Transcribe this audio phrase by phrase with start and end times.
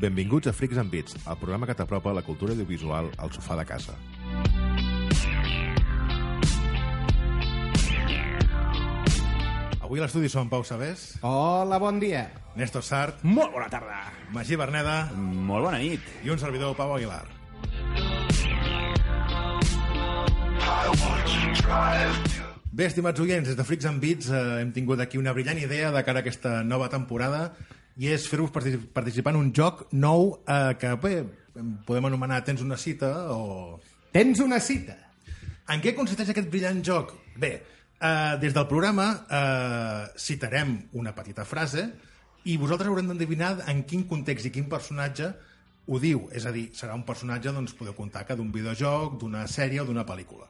[0.00, 3.66] Benvinguts a Freaks and Beats, el programa que t'apropa la cultura audiovisual al sofà de
[3.68, 3.98] casa.
[9.80, 12.28] Avui a l'estudi són Pau Sabés, Hola, bon dia.
[12.56, 14.00] Néstor Sart, Molt bona tarda.
[14.32, 16.00] Magí Berneda Molt bona nit.
[16.24, 17.26] i un servidor, Pau Aguilar.
[22.70, 25.90] Bé, estimats oients, des de Freaks and Beats eh, hem tingut aquí una brillant idea
[25.92, 27.50] de cara a aquesta nova temporada
[27.98, 31.14] i és fer-vos partic- participar en un joc nou eh, que bé,
[31.86, 33.80] podem anomenar Tens una cita o...
[34.12, 34.96] Tens una cita.
[35.70, 37.12] En què consisteix aquest brillant joc?
[37.38, 37.52] Bé,
[38.00, 41.88] eh, des del programa eh, citarem una petita frase
[42.48, 45.30] i vosaltres haurem d'endevinar en quin context i quin personatge
[45.90, 46.28] ho diu.
[46.32, 49.86] És a dir, serà un personatge, doncs podeu contar que d'un videojoc, d'una sèrie o
[49.88, 50.48] d'una pel·lícula.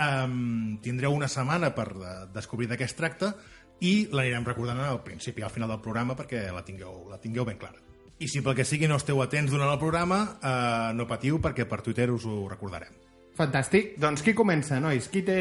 [0.00, 3.34] Um, tindreu una setmana per de, descobrir de què es tracta
[3.80, 7.46] i l'anirem recordant al principi i al final del programa perquè la tingueu, la tingueu
[7.48, 7.80] ben clara.
[8.20, 11.64] I si pel que sigui no esteu atents durant el programa, uh, no patiu perquè
[11.68, 12.92] per Twitter us ho recordarem.
[13.38, 13.94] Fantàstic.
[13.96, 15.06] Doncs qui comença, nois?
[15.08, 15.38] Qui té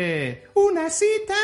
[0.56, 1.36] una cita?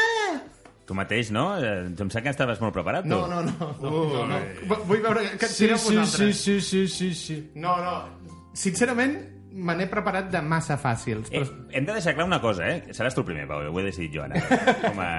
[0.86, 1.58] Tu mateix, no?
[1.58, 3.10] Eh, Em sembla que estaves molt preparat, tu.
[3.10, 3.70] No, no, no.
[3.82, 4.78] no, no, no.
[4.86, 6.38] Vull veure que et tireu vosaltres.
[6.40, 7.40] sí, sí, sí, sí.
[7.56, 7.96] No, no.
[8.56, 9.18] Sincerament,
[9.52, 11.28] me n'he preparat de massa fàcils.
[11.34, 11.66] Eh, Però...
[11.74, 12.94] hem de deixar clar una cosa, eh?
[12.96, 14.40] Seràs tu el primer, Pau, ho he decidit jo ara,
[14.86, 15.10] com a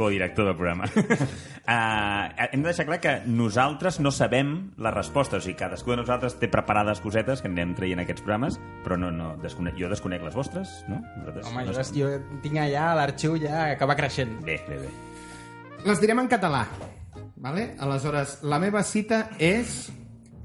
[0.00, 0.88] codirector del programa.
[0.96, 6.00] uh, hem de deixar clar que nosaltres no sabem les respostes, o sigui, cadascú de
[6.00, 9.92] nosaltres té preparades cosetes que anem traient en aquests programes, però no, no, desconec, jo
[9.92, 11.02] desconec les vostres, no?
[11.20, 12.00] Vosaltres Home, no jo, sabem.
[12.00, 14.38] jo tinc allà l'arxiu ja que va creixent.
[14.46, 14.90] Bé, bé, bé.
[15.84, 16.64] Les direm en català.
[17.40, 17.70] Vale?
[17.80, 19.88] Aleshores, la meva cita és...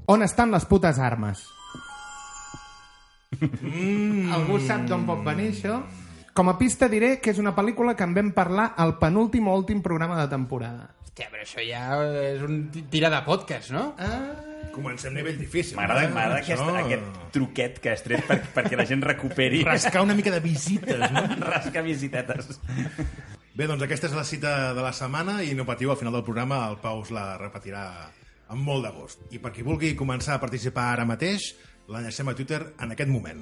[0.06, 1.40] On estan les putes armes?
[3.40, 4.28] Mm.
[4.32, 5.80] Algú sap d'on pot venir això?
[6.36, 9.54] Com a pista diré que és una pel·lícula que en vam parlar al penúltim o
[9.56, 10.90] últim programa de temporada.
[11.06, 11.86] Hòstia, però això ja
[12.34, 13.94] és un ti- tira de podcast, no?
[13.96, 14.34] Ah,
[14.74, 15.78] Comencem a nivell difícil.
[15.78, 16.10] M'agrada eh?
[16.12, 20.12] m'agrada aquest, Això- aquest truquet que has tret per, perquè la gent recuperi Rascar una
[20.18, 21.22] mica de visites, no?
[21.48, 22.60] rascar visitetes.
[23.56, 26.26] Bé, doncs aquesta és la cita de la setmana i no patiu, al final del
[26.26, 27.86] programa el Pau us la repetirà
[28.52, 29.24] amb molt de gust.
[29.32, 31.54] I per qui vulgui començar a participar ara mateix,
[31.88, 33.40] l'enllacem a Twitter en aquest moment.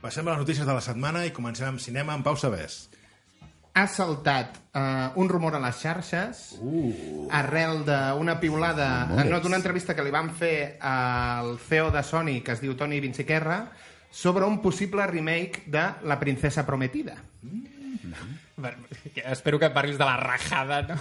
[0.00, 2.88] Passem a les notícies de la setmana i comencem amb cinema amb Pau Sabés.
[3.70, 7.28] ha saltat uh, un rumor a les xarxes uh.
[7.30, 12.40] arrel d'una piulada, uh, no, d'una entrevista que li van fer al CEO de Sony,
[12.42, 13.70] que es diu Tony Vinciquerra,
[14.10, 17.14] sobre un possible remake de La princesa prometida.
[19.24, 20.96] Espero que parlis de la rajada, no?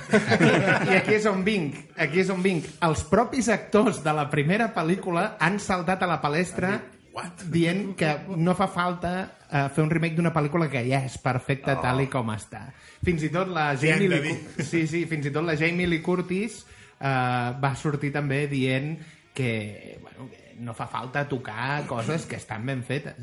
[0.89, 2.69] I aquí és on vinc, aquí és on vinc.
[2.85, 6.77] Els propis actors de la primera pel·lícula han saltat a la palestra
[7.13, 7.45] What?
[7.51, 11.75] dient que no fa falta uh, fer un remake d'una pel·lícula que ja és perfecta
[11.75, 11.83] oh.
[11.83, 12.67] tal i com està.
[13.05, 16.61] Fins i tot la Jamie Lee, sí, sí, fins i tot la Jamie Lee Curtis
[16.63, 18.93] uh, va sortir també dient
[19.35, 23.15] que, bueno, que no fa falta tocar coses que estan ben fetes.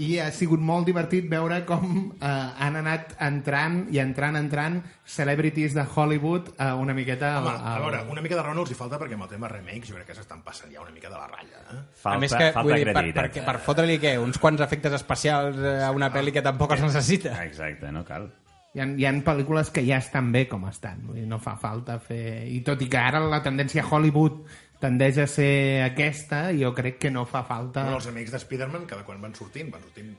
[0.00, 5.74] I ha sigut molt divertit veure com uh, han anat entrant i entrant, entrant celebrities
[5.76, 7.34] de Hollywood uh, una miqueta...
[7.38, 9.26] al- Home, a al- veure, una mica de raó no els hi falta perquè amb
[9.26, 11.60] el tema remakes jo crec que s'estan passant ja una mica de la ratlla.
[11.72, 11.80] Eh?
[11.92, 13.34] Falta, a més que, falta vull dir, per, creativitat.
[13.44, 14.14] per, per fotre-li què?
[14.22, 17.36] Uns quants efectes especials eh, a una pel·li que tampoc es necessita.
[17.44, 18.30] Exacte, no cal.
[18.72, 21.58] Hi ha, hi ha pel·lícules que ja estan bé com estan, vull dir, no fa
[21.60, 22.46] falta fer...
[22.48, 24.38] I tot i que ara la tendència a Hollywood
[24.82, 25.52] tendeix a ser
[25.86, 27.84] aquesta, jo crec que no fa falta...
[27.86, 30.10] Però els amics de Spider-Man cada quan van sortint, van sortint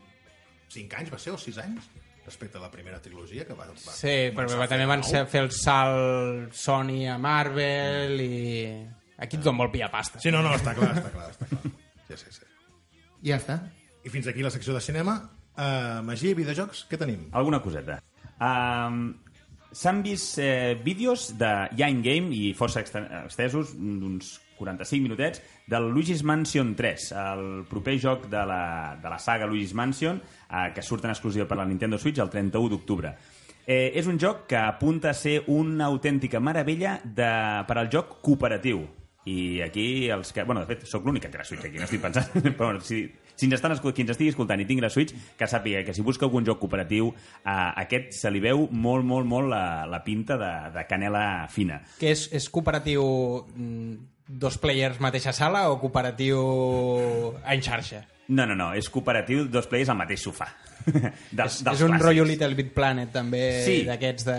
[0.74, 1.90] 5 anys, va ser, o 6 anys?
[2.24, 3.68] Respecte a la primera trilogia que va...
[3.68, 8.44] va Sí, però començar a també van ser, fer el salt Sony a Marvel i...
[9.24, 10.22] Aquí tothom vol pillar pasta.
[10.24, 11.74] Sí, no, no, està clar, està clar, està clar.
[12.08, 12.48] Sí, sí, sí.
[13.28, 13.60] Ja està.
[14.04, 15.18] I fins aquí la secció de cinema.
[15.54, 17.28] Uh, Magí, videojocs, què tenim?
[17.36, 18.00] Alguna coseta.
[18.40, 19.14] Um,
[19.74, 21.50] S'han vist eh, vídeos de
[21.80, 28.00] ja in-game i força exten- extesos, d'uns 45 minutets, del Luigi's Mansion 3, el proper
[28.02, 28.64] joc de la,
[29.04, 32.32] de la saga Luigi's Mansion, eh, que surt en exclusiva per la Nintendo Switch el
[32.34, 33.14] 31 d'octubre.
[33.64, 37.30] Eh, és un joc que apunta a ser una autèntica meravella de,
[37.68, 38.84] per al joc cooperatiu.
[39.26, 40.44] I aquí, els que...
[40.44, 42.28] Bueno, de fet, sóc l'únic que té la Switch aquí, no estic pensant.
[42.58, 43.06] Però bueno, si,
[43.36, 46.04] si ens, estan, qui ens estigui escoltant i tingui la Switch, que sàpiga que si
[46.04, 47.14] busca algun joc cooperatiu,
[47.48, 51.80] a aquest se li veu molt, molt, molt la, la pinta de, de canela fina.
[52.02, 53.06] Que és, és cooperatiu
[53.56, 56.40] mm, dos players mateixa sala o cooperatiu
[57.46, 58.04] en xarxa?
[58.34, 60.48] No, no, no, és cooperatiu dos players al mateix sofà.
[60.88, 62.06] dels, és, dels és un clàssics.
[62.06, 63.78] rotllo Little Big Planet també Sí.
[63.88, 64.38] d'aquests de...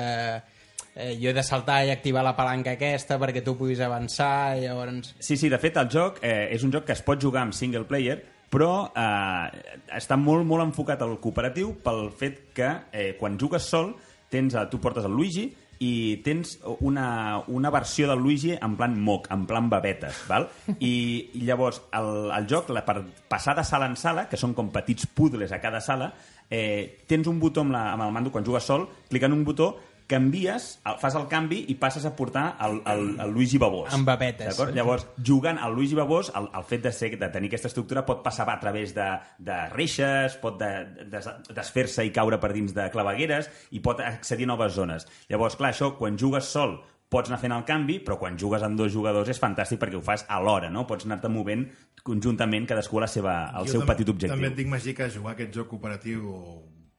[0.94, 4.64] eh, jo he de saltar i activar la palanca aquesta perquè tu puguis avançar i
[4.66, 5.14] llavors...
[5.20, 7.52] Sí, sí, de fet, el joc eh, és un joc que es pot jugar amb
[7.56, 8.18] single player,
[8.50, 13.92] però eh, està molt, molt enfocat al cooperatiu pel fet que eh, quan jugues sol,
[14.30, 15.48] tens, tu portes el Luigi
[15.82, 20.48] i tens una, una versió del Luigi en plan moc, en plan babetes, val?
[20.78, 20.94] I,
[21.34, 23.00] i llavors el, el joc, la, per
[23.30, 26.12] passar de sala en sala, que són com petits puzzles a cada sala,
[26.50, 29.74] eh, tens un botó amb, la, amb el mando quan jugues sol, clicant un botó
[30.10, 30.66] canvies,
[31.00, 33.92] fas el canvi i passes a portar el, el, el Luigi Babós.
[33.96, 34.50] Amb babetes.
[34.52, 34.74] D'acord?
[34.76, 38.22] Llavors, jugant al Luigi Babós, el, el fet de, ser, de tenir aquesta estructura pot
[38.24, 39.06] passar a través de,
[39.38, 40.72] de reixes, pot de,
[41.08, 41.22] de,
[41.56, 45.08] desfer-se i caure per dins de clavegueres i pot accedir a noves zones.
[45.32, 46.78] Llavors, clar, això, quan jugues sol,
[47.14, 50.04] pots anar fent el canvi, però quan jugues amb dos jugadors és fantàstic perquè ho
[50.04, 50.84] fas alhora, no?
[50.88, 51.66] Pots anar-te movent
[52.04, 54.34] conjuntament, cadascú a la seva, al Jo seu petit objectiu.
[54.34, 56.34] També et dic, Magí, que jugar aquest joc cooperatiu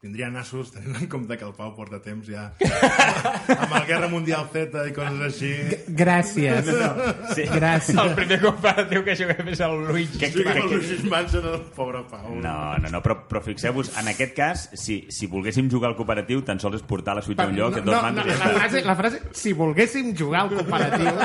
[0.02, 4.46] tindria nassos, tenint en compte que el Pau porta temps ja amb el Guerra Mundial
[4.54, 5.50] Z i coses així.
[5.98, 6.68] Gràcies.
[7.34, 7.46] Sí.
[7.50, 7.98] Gràcies.
[8.04, 10.20] El primer cooperatiu que juguem és el Luigi.
[10.22, 12.36] Que- Sí, que- que que- Manson, el pobre Pau.
[12.36, 16.44] No, no, no, però, però fixeu-vos, en aquest cas, si, si volguéssim jugar al cooperatiu,
[16.46, 18.50] tan sols és portar la Switch a un lloc, no, dos no, mandos no, la,
[18.60, 21.16] frase, la frase, si volguéssim jugar al cooperatiu,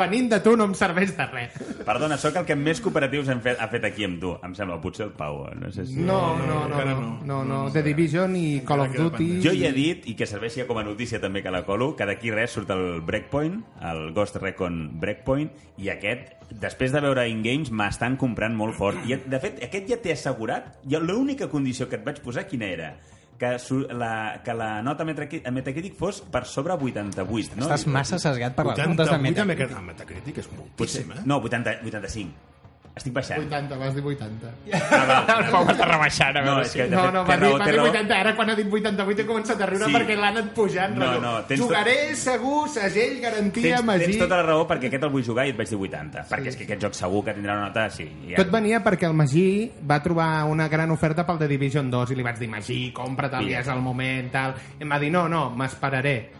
[0.00, 1.54] venint de tu no em serveix de res.
[1.86, 4.80] Perdona, sóc el que més cooperatius hem fet, ha fet aquí amb tu, em sembla,
[4.82, 6.00] potser el Pau, no sé si...
[6.00, 7.18] No, no, no, encara no, no.
[7.24, 9.26] no, no, The Division i Call of Duty...
[9.44, 12.06] Jo ja he dit, i que serveixi com a notícia també que la colo, que
[12.08, 13.60] d'aquí res surt el Breakpoint,
[13.90, 19.00] el Ghost Recon Breakpoint, i aquest, després de veure in-games, m'estan comprant molt fort.
[19.06, 22.68] I, de fet, aquest ja t'he assegurat, i l'única condició que et vaig posar, quina
[22.70, 22.92] era?
[23.40, 23.54] Que,
[23.96, 24.12] la,
[24.44, 27.56] que la nota Metacritic, Metacritic fos per sobre 88.
[27.56, 27.70] No?
[27.70, 29.48] Estàs massa sesgat per les notes 88 de a Metacritic.
[29.48, 29.76] Metacritic.
[29.80, 31.24] A Metacritic és moltíssim, eh?
[31.24, 32.59] no, 80, 85.
[32.96, 33.38] Estic baixant.
[33.46, 34.48] 80, vas dir 80.
[34.66, 37.76] El Pau està rebaixant, a No, és que- de No, no, va dir, va dir
[37.76, 37.86] raó.
[37.88, 39.92] 80, ara quan ha dit 88 he començat a riure Sí.
[39.94, 40.96] perquè l'ha anat pujant.
[40.98, 44.04] No, no, tens Jugaré, segur, segell, garantia, Tens, Magí...
[44.06, 46.48] tens tota la raó perquè aquest el vull jugar i et vaig dir 80 perquè
[46.48, 48.36] és que aquest joc segur que tindrà una nota sí, ja.
[48.36, 52.16] Tot venia perquè el Magí va trobar una gran oferta pel The Division 2 i
[52.16, 54.54] li vaig dir, Magí, compra-te'l, ja és el moment, tal.
[54.78, 56.32] I em va dir, no, no, m'esperaré.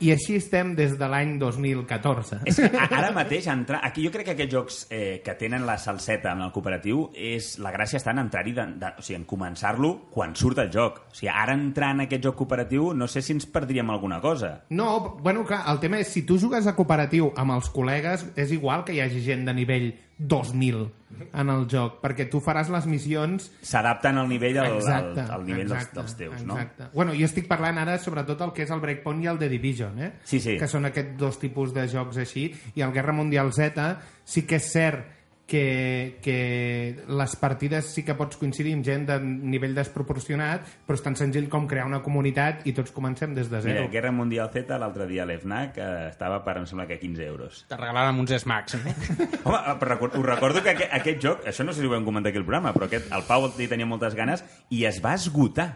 [0.00, 2.40] I així estem des de l'any 2014.
[2.48, 3.82] És que ara mateix entrar...
[3.84, 7.52] Aquí jo crec que aquests jocs eh, que tenen la salseta en el cooperatiu és
[7.60, 11.02] la gràcia està en entrar-hi, de, de, o sigui, en començar-lo quan surt el joc.
[11.10, 14.54] O sigui, ara entrar en aquest joc cooperatiu no sé si ens perdríem alguna cosa.
[14.70, 18.56] No, bueno, clar, el tema és, si tu jugues a cooperatiu amb els col·legues, és
[18.56, 20.88] igual que hi hagi gent de nivell 2000
[21.32, 25.46] en el joc, perquè tu faràs les missions S'adapten al nivell, al, exacte, al, al
[25.46, 26.56] nivell exacte, dels, dels teus, no?
[26.56, 26.90] exacte.
[26.94, 29.98] Bueno, jo estic parlant ara sobretot el que és el Breakpoint i el The Division,
[30.00, 30.10] eh?
[30.24, 30.56] Sí, sí.
[30.60, 33.88] que són aquests dos tipus de jocs així, i el Guerra Mundial Z
[34.24, 35.19] sí que és cert
[35.50, 41.02] que, que les partides sí que pots coincidir amb gent de nivell desproporcionat, però és
[41.02, 43.82] tan senzill com crear una comunitat i tots comencem des de zero.
[43.82, 47.26] Mira, Guerra Mundial Z, l'altre dia a l'FNAC, eh, estava per, em sembla que 15
[47.26, 47.64] euros.
[47.66, 48.78] Te regalaran uns Smacks.
[49.44, 51.94] Home, eh, però record, us recordo que aquest, aquest joc, això no sé si ho
[51.96, 55.02] vam comentar aquí al programa, però aquest, el Pau hi tenia moltes ganes i es
[55.02, 55.72] va esgotar.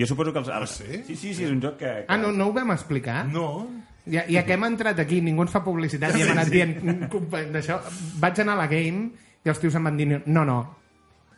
[0.00, 0.50] Jo suposo que els...
[0.50, 0.58] els...
[0.58, 1.04] Ah, sí?
[1.06, 1.94] Sí, sí, sí, és un joc que...
[2.02, 2.10] que...
[2.10, 3.22] Ah, no, no ho vam explicar?
[3.30, 3.68] No,
[4.06, 7.52] Ja, ja que hem entrat aquí, ningú ens fa publicitat i hem anat dient "Mm,
[7.54, 7.80] d'això.
[8.18, 9.10] Vaig anar a la game
[9.44, 10.60] i els tios em van dir no, no.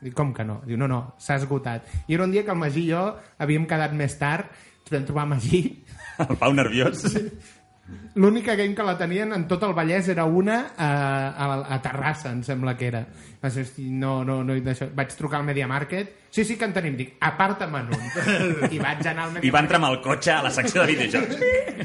[0.00, 0.62] Dic, com que no?
[0.66, 1.86] Diu, no, no, s'ha esgotat.
[2.08, 4.46] I era un dia que el Magí i jo havíem quedat més tard,
[4.84, 5.84] ens vam trobar Magí.
[6.18, 7.04] El Pau nerviós.
[8.14, 10.88] L'única game que la tenien en tot el Vallès era una a,
[11.28, 13.06] a, a Terrassa, em sembla que era.
[13.42, 16.14] Vaig dir, "Hosti, no, no, no, d'això." vaig trucar al Media Market.
[16.34, 16.96] Sí, sí que en tenim.
[16.98, 18.06] Dic, aparta'm-en un.
[18.74, 21.36] I vaig anar al I va entrar amb el cotxe a la secció de videojocs.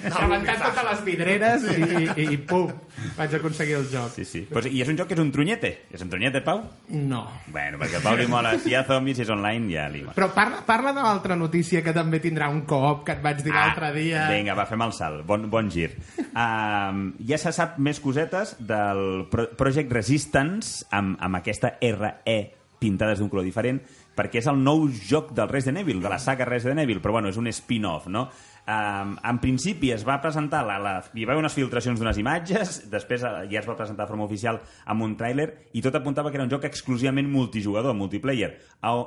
[0.10, 2.72] Levantant totes les vidreres i, i, i pum,
[3.20, 4.10] vaig aconseguir el joc.
[4.15, 4.41] Sí, sí.
[4.50, 5.72] Pues, I és un joc que és un trunyete.
[5.94, 6.63] És un trunyete, Pau?
[6.98, 7.22] No.
[7.53, 8.56] Bueno, perquè al Pau li mola.
[8.58, 10.18] Si hi ha zombies i és online, ja li mola.
[10.18, 13.53] Però parla, parla de l'altra notícia que també tindrà un cop que et vaig dir
[13.53, 14.25] l'altre dia.
[14.25, 15.27] Ah, Vinga, va, fem el salt.
[15.29, 15.91] Bon, bon gir.
[16.34, 22.39] Um, ja se sap més cosetes del Pro Project Resistance amb, amb aquesta RE
[22.79, 23.81] pintades d'un color diferent
[24.15, 27.29] perquè és el nou joc del Resident Evil, de la saga Resident Evil, però bueno,
[27.31, 28.27] és un spin-off, no?
[28.70, 32.76] Um, en principi es va presentar, la, la, hi va haver unes filtracions d'unes imatges,
[32.92, 36.30] després eh, ja es va presentar de forma oficial amb un tràiler, i tot apuntava
[36.30, 38.52] que era un joc exclusivament multijugador, multiplayer.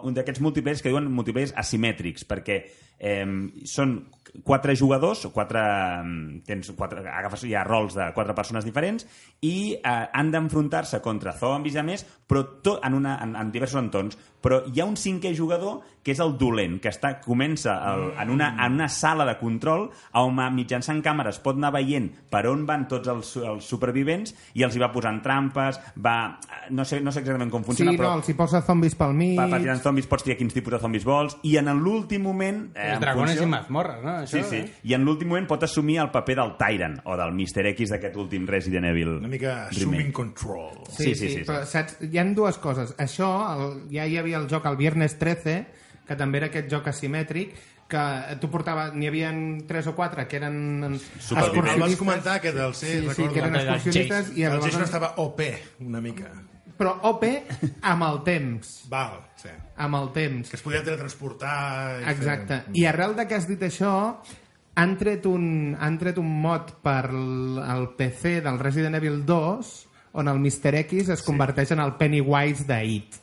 [0.03, 2.59] Un d'aquests multiplayers que diuen multiplayers asimètrics, perquè
[2.99, 3.23] eh,
[3.69, 3.95] són
[4.43, 5.63] quatre jugadors, quatre,
[6.49, 9.07] tens quatre, agafes, ha rols de quatre persones diferents,
[9.47, 13.83] i eh, han d'enfrontar-se contra zombies a més, però tot en, una, en, en diversos
[13.85, 14.19] entorns.
[14.43, 18.31] Però hi ha un cinquè jugador que és el dolent, que està, comença el, en,
[18.35, 22.89] una, en una sala de control on mitjançant càmeres pot anar veient per on van
[22.91, 26.39] tots els, els supervivents i els hi va posant trampes, va...
[26.71, 29.15] No sé, no sé exactament com Sí, funciona, no, però els hi posa zombis pel
[29.15, 29.37] mig...
[29.39, 32.65] va, va tirant zombis, pots triar quins tipus de zombis vols, i en l'últim moment...
[32.75, 34.17] Eh, Els dragones funció- i mazmorres, no?
[34.25, 34.57] Això, Sí, sí.
[34.65, 34.81] eh?
[34.91, 37.67] I en l'últim moment pot assumir el paper del Tyrant o del Mr.
[37.77, 40.83] X d'aquest últim Resident Evil Una mica assuming control.
[40.91, 42.95] Sí, sí, sí, Però, saps, hi han dues coses.
[42.99, 45.57] Això, el, ja hi havia el joc el Viernes 13,
[46.07, 47.55] que també era aquest joc asimètric,
[47.93, 48.03] que
[48.41, 49.31] tu portava, n'hi havia
[49.69, 50.57] tres o quatre que eren
[50.89, 51.79] El Supervivents.
[51.81, 53.33] vas comentar, que del C, Sí, sí, recordo.
[53.35, 55.41] que eren El excursionistes i el Jason estava OP,
[55.81, 56.31] una mica.
[56.79, 57.27] Però OP
[57.83, 58.71] amb el temps.
[58.89, 59.51] Val, sí.
[59.77, 60.49] Amb el temps.
[60.51, 62.01] Que es podia teletransportar...
[62.01, 62.63] I Exacte.
[62.65, 62.73] Fer...
[62.81, 63.93] I arrel de que has dit això,
[64.75, 69.73] han tret un, han tret un mod per el, el PC del Resident Evil 2
[70.15, 70.75] on el Mr.
[70.87, 73.21] X es converteix en el Pennywise de It.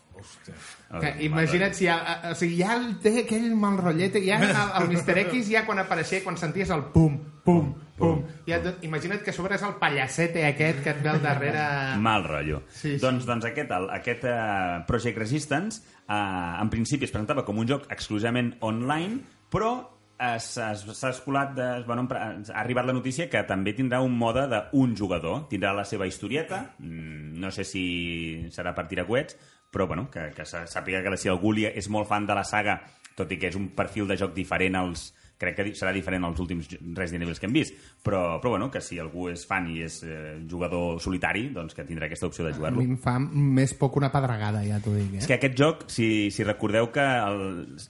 [0.89, 2.00] Que, imagina't si ja,
[2.31, 5.19] o sigui, ja el té aquell mal rotllet, ja el, el Mr.
[5.27, 7.67] X ja quan apareixia, quan senties el pum, pum,
[8.00, 11.67] pum, ja, imagina't que a sobre és el pallacete aquest que et ve al darrere...
[12.01, 12.63] Mal rotllo.
[12.72, 13.03] Sí, sí.
[13.03, 17.69] Doncs, doncs aquest, el, aquest uh, Project Resistance, uh, en principi es presentava com un
[17.69, 19.22] joc exclusivament online,
[19.53, 19.75] però
[20.19, 25.46] s'ha escolat, de, bueno, ha arribat la notícia que també tindrà un mode d'un jugador.
[25.53, 29.38] Tindrà la seva historieta, mm, no sé si serà per tirar coets,
[29.71, 32.79] però bueno, que, que sàpiga que si algú li és molt fan de la saga,
[33.15, 35.09] tot i que és un perfil de joc diferent als,
[35.39, 38.81] crec que serà diferent als últims Resident Evil que hem vist, però, però bueno, que
[38.83, 42.51] si algú és fan i és eh, jugador solitari, doncs que tindrà aquesta opció de
[42.51, 42.81] A jugar-lo.
[42.83, 45.27] mi em fa més poc una pedregada, ja t'ho dic, És eh?
[45.31, 47.43] que aquest joc, si, si recordeu que el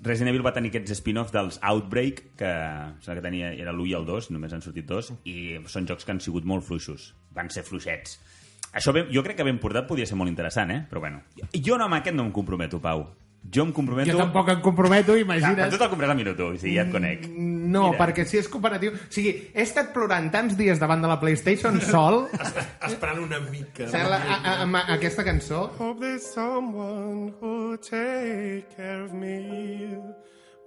[0.06, 3.90] Resident Evil va tenir aquests spin-offs dels Outbreak, que, em sembla que tenia, era l'1
[3.90, 7.16] i el 2, només han sortit dos, i són jocs que han sigut molt fluixos.
[7.34, 8.20] Van ser fluixets.
[8.74, 10.84] Això ben, jo crec que ben portat podia ser molt interessant, eh?
[10.90, 11.24] Però bueno,
[11.54, 13.08] jo no amb aquest no em comprometo, Pau.
[13.50, 14.12] Jo em comprometo...
[14.12, 15.56] Jo tampoc em comprometo, imagina't.
[15.56, 17.24] però tu te'l compraràs a minuto, o sigui, ja et conec.
[17.32, 17.98] No, Mira.
[18.02, 18.92] perquè si és cooperatiu...
[18.92, 22.26] O sigui, he estat plorant tants dies davant de la PlayStation sol,
[22.90, 23.88] Esperant una mica.
[23.88, 29.96] saps, la- a, a, amb aquesta cançó, Hope there's someone who'll take care of me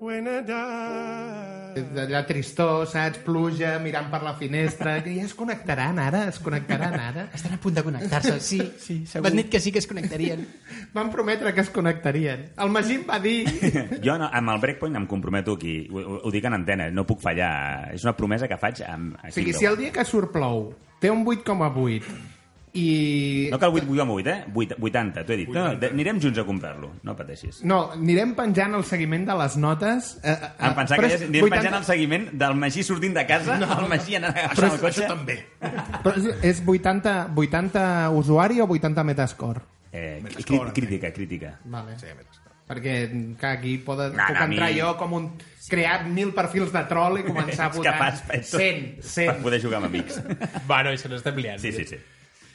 [0.03, 1.53] when I die.
[1.95, 6.99] d'allà tristó, saps, pluja, mirant per la finestra, que ja es connectaran ara, es connectaran
[6.99, 7.29] ara.
[7.33, 9.25] Estan a punt de connectar-se, sí, sí, segur.
[9.29, 10.45] M'han dit que sí que es connectarien.
[10.93, 12.51] Van prometre que es connectarien.
[12.59, 13.47] El Magí va dir...
[14.05, 17.07] Jo no, amb el Breakpoint em comprometo aquí, ho, ho, ho dic en antena, no
[17.09, 17.95] puc fallar.
[17.95, 19.17] És una promesa que faig amb...
[19.23, 22.42] O sigui, si el dia que surt plou té un 8,8
[22.75, 23.49] i...
[23.53, 24.45] No cal 8, 8 8, eh?
[24.55, 25.49] 8, 80, t'ho he dit.
[25.53, 27.59] No, no, de- anirem junts a comprar-lo, no pateixis.
[27.69, 30.13] No, anirem penjant el seguiment de les notes.
[30.23, 33.27] Eh, eh, Em pensava que és anirem 80 penjant el seguiment del Magí sortint de
[33.29, 35.09] casa, no, el Magí anant a agafar el Això cotxe.
[35.11, 35.37] també.
[35.61, 37.87] Però és, és 80, 80
[38.23, 39.61] usuari o 80 metascore?
[39.93, 40.75] Eh, Metascore, crí- entenc.
[40.75, 41.59] crítica, crítica.
[41.65, 41.99] Vale.
[41.99, 42.31] Sí, mira.
[42.73, 45.27] Perquè que aquí poden, No, puc no, a mi- entrar jo com un...
[45.69, 49.43] crear mil perfils de troll i començar a votar capaç, Peto, 100, per 100.
[49.43, 50.23] poder jugar amb amics.
[50.67, 51.61] Bueno, i se n'estem liant.
[51.61, 51.99] Sí, sí, sí.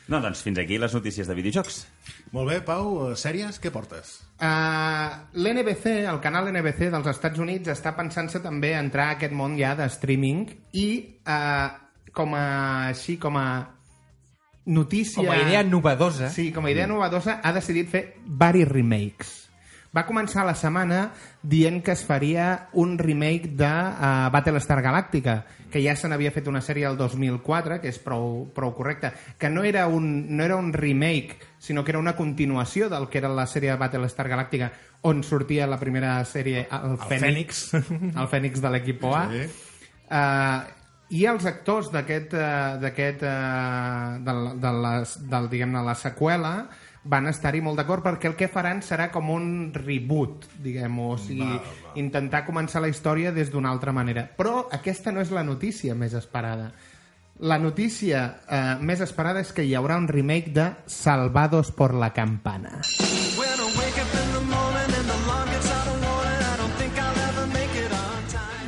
[0.08, 1.82] No, doncs fins aquí les notícies de videojocs.
[2.32, 4.14] Molt bé, Pau, eh, sèries, què portes?
[4.40, 9.36] Uh, L'NBC, el canal NBC dels Estats Units, està pensant-se també a entrar a aquest
[9.36, 10.46] món ja de streaming
[10.80, 10.88] i
[11.28, 11.68] uh,
[12.16, 12.46] com a,
[12.94, 13.48] així com a
[14.68, 15.24] notícia...
[15.24, 16.32] Com a idea novedosa.
[16.32, 19.47] Sí, com a idea novedosa, ha decidit fer vari remakes.
[19.96, 25.39] Va començar la setmana dient que es faria un remake de uh, Battlestar Galàctica,
[25.72, 29.50] que ja se n'havia fet una sèrie el 2004, que és prou, prou correcta, que
[29.50, 33.32] no era, un, no era un remake, sinó que era una continuació del que era
[33.32, 34.72] la sèrie Battlestar Galàctica,
[35.08, 37.70] on sortia la primera sèrie, el, El Fènix,
[38.22, 39.24] el Fènix de l'equip A.
[39.32, 39.46] Sí.
[40.08, 40.75] Uh,
[41.15, 46.53] i els actors d'aquest uh, d'aquest uh, del, de les, del, diguem-ne, la seqüela
[47.10, 51.48] van estar-hi molt d'acord perquè el que faran serà com un reboot, diguem-ho, o sigui,
[51.48, 51.96] Va, va.
[52.00, 54.28] intentar començar la història des d'una altra manera.
[54.38, 56.72] Però aquesta no és la notícia més esperada.
[57.40, 62.10] La notícia eh, més esperada és que hi haurà un remake de Salvados por la
[62.14, 62.82] Campana.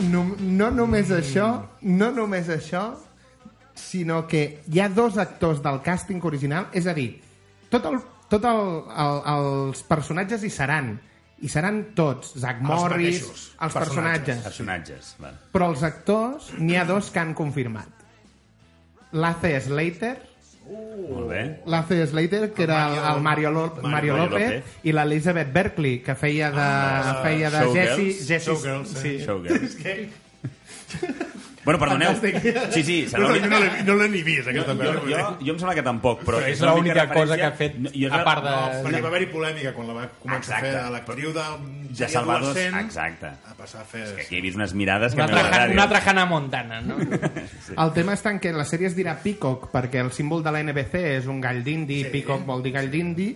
[0.10, 1.48] No, no només això,
[1.82, 2.84] no només això,
[3.76, 7.10] sinó que hi ha dos actors del càsting original, és a dir,
[7.70, 8.64] tot el, tot el,
[9.06, 10.94] el, els personatges hi seran,
[11.40, 14.42] hi seran tots, Zach Morris, mateixos, els personatges.
[14.46, 15.14] personatges,
[15.54, 17.96] però els actors n'hi ha dos que han confirmat.
[19.12, 20.18] Lace Slater,
[20.70, 21.40] Molt bé.
[21.66, 24.76] Lace Slater, que era el, el Mario, Lop Mario, Mario López, López.
[24.86, 26.70] i l'Elizabeth Berkley, que feia de,
[27.24, 27.98] feia de Showgirls.
[27.98, 28.28] Jessie...
[28.28, 29.18] Jessie Showgirls, sí.
[29.18, 29.26] sí.
[29.26, 29.74] Showgirls.
[31.70, 32.16] Bueno, perdoneu.
[32.18, 32.72] Fantàstic.
[32.74, 33.50] Sí, sí, serà No, l'única...
[33.52, 35.20] no, l'he- no l'he ni vist, aquesta Jo, pel·lícula.
[35.20, 36.40] jo, jo em sembla que tampoc, però...
[36.40, 38.54] Però és l'única cosa que ha fet, No, jo és a part de...
[38.56, 40.72] no, Perquè va haver-hi polèmica quan la va començar Exacte.
[40.74, 41.46] a fer l'actriu de...
[42.00, 43.30] Ja adolescent, exacte.
[43.46, 44.04] A passar a fer...
[44.18, 45.74] Que aquí he vist unes mirades que Una altra, agradat.
[45.78, 46.98] una altra Hannah Montana, no?
[47.86, 50.64] El tema està en que la sèrie es dirà Peacock perquè el símbol de la
[50.66, 52.12] NBC és un gall d'indi, sí.
[52.18, 53.30] Peacock vol dir gall d'indi,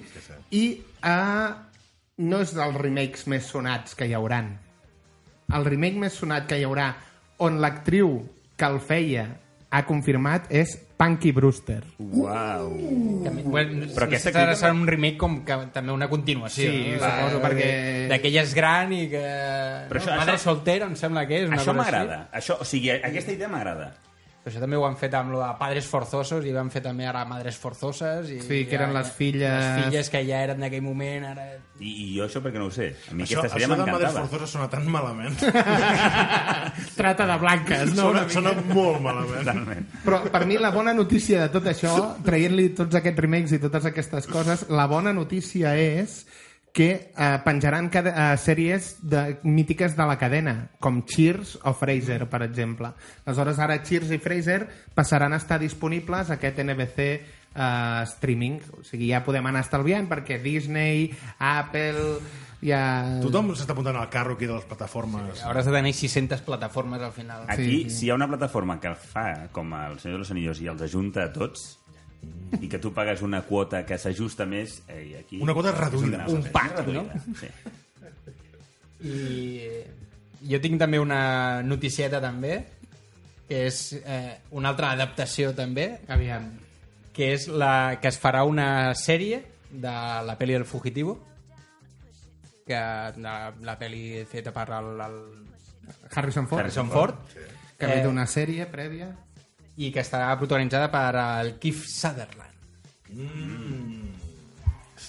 [0.58, 0.66] i
[1.06, 1.54] uh,
[2.26, 4.54] no és dels remakes més sonats que hi hauran.
[5.54, 6.92] El remake més sonat que hi haurà
[7.38, 8.22] on l'actriu
[8.56, 9.28] que el feia
[9.74, 11.82] ha confirmat és Punky Brewster.
[12.00, 12.70] Uau.
[13.50, 16.70] Bueno, Però aquesta serà, serà un remake com que, també una continuació.
[16.72, 17.00] Sí, no?
[17.02, 19.24] suposo, De- perquè- D'aquella és gran i que...
[19.90, 20.06] Però no?
[20.06, 21.48] això- Madre això- soltera, em sembla que és.
[21.50, 22.30] Una Això m'agrada.
[22.32, 23.94] Això, o sigui, aquesta idea m'agrada.
[24.44, 27.06] Però això també ho han fet amb lo de Padres Forzosos i van fer també
[27.08, 28.28] ara Madres Forzoses.
[28.30, 31.46] I Sí, que eren ja- les filles- Les filles que ja eren d'aquell moment, ara...
[31.80, 32.90] I, I jo això perquè no ho sé.
[33.10, 34.28] A mi Això, aquesta sèrie això de Madres m'encantava.
[34.28, 35.40] Forzoses sona tan malament.
[37.00, 38.02] Trata de blanques, no?
[38.10, 39.40] sona, sona molt malament.
[39.46, 39.88] Totalment.
[40.04, 41.94] Però per mi la bona notícia de tot això,
[42.26, 46.26] traient-li tots aquests remakes i totes aquestes coses, la bona notícia és
[46.74, 52.26] que eh, penjaran cada, eh, sèries de, mítiques de la cadena, com Cheers o Fraser,
[52.28, 52.90] per exemple.
[53.28, 54.64] Aleshores, ara Cheers i Fraser
[54.98, 57.06] passaran a estar disponibles a aquest NBC
[57.54, 58.58] eh, streaming.
[58.80, 62.18] O sigui, ja podem anar estalviant perquè Disney, Apple...
[62.64, 63.20] Ja...
[63.20, 65.42] Tothom s'està apuntant al carro aquí de les plataformes.
[65.44, 67.44] Hauràs de tenir 600 plataformes al final.
[67.52, 67.96] Aquí, Sí, sí.
[67.98, 70.82] si hi ha una plataforma que fa com el Senyor de los Anillos i els
[70.82, 71.83] ajunta a tots,
[72.62, 75.40] i que tu pagues una quota que s'ajusta més, eh, aquí...
[75.42, 76.24] Una quota reduïda.
[76.24, 76.78] gran Un pack.
[76.84, 77.38] reduïda, no?
[77.40, 77.50] Sí.
[79.04, 79.70] I
[80.52, 82.60] jo tinc també una noticieta també,
[83.48, 86.46] que és eh, una altra adaptació també, Aviam.
[87.14, 89.92] que és la que es farà una sèrie de
[90.28, 91.18] la pel·li El Fugitivo,
[92.66, 92.80] que
[93.20, 95.18] la, la pel·li feta per el, el
[96.16, 97.18] Harrison Ford, Harrison Ford,
[97.78, 99.10] que ve Eh, d'una sèrie prèvia.
[99.78, 102.52] I que estarà protagonitzada per el Keith Sutherland.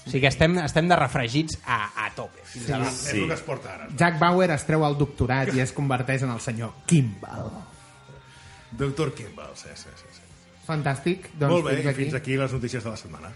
[0.04, 2.42] O sigui que estem, estem de refregits a, a tope.
[2.44, 3.86] Fins a És el que es porta ara.
[3.96, 7.48] Jack Bauer es treu el doctorat i es converteix en el senyor Kimball.
[8.74, 10.10] Doctor Kimball, sí, sí, sí.
[10.18, 10.22] sí.
[10.66, 11.30] Fantàstic.
[11.38, 12.02] Doncs Molt bé, fins aquí.
[12.02, 13.30] fins aquí les notícies de la setmana.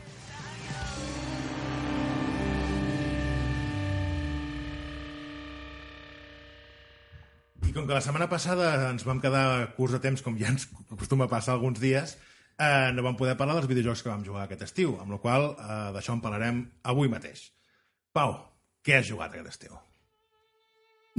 [7.78, 11.28] Com que la setmana passada ens vam quedar curts de temps, com ja ens acostuma
[11.28, 12.16] a passar alguns dies,
[12.58, 15.52] eh, no vam poder parlar dels videojocs que vam jugar aquest estiu, amb la qual
[15.54, 17.44] cosa eh, d'això en parlarem avui mateix.
[18.14, 18.34] Pau,
[18.82, 19.78] què has jugat aquest estiu?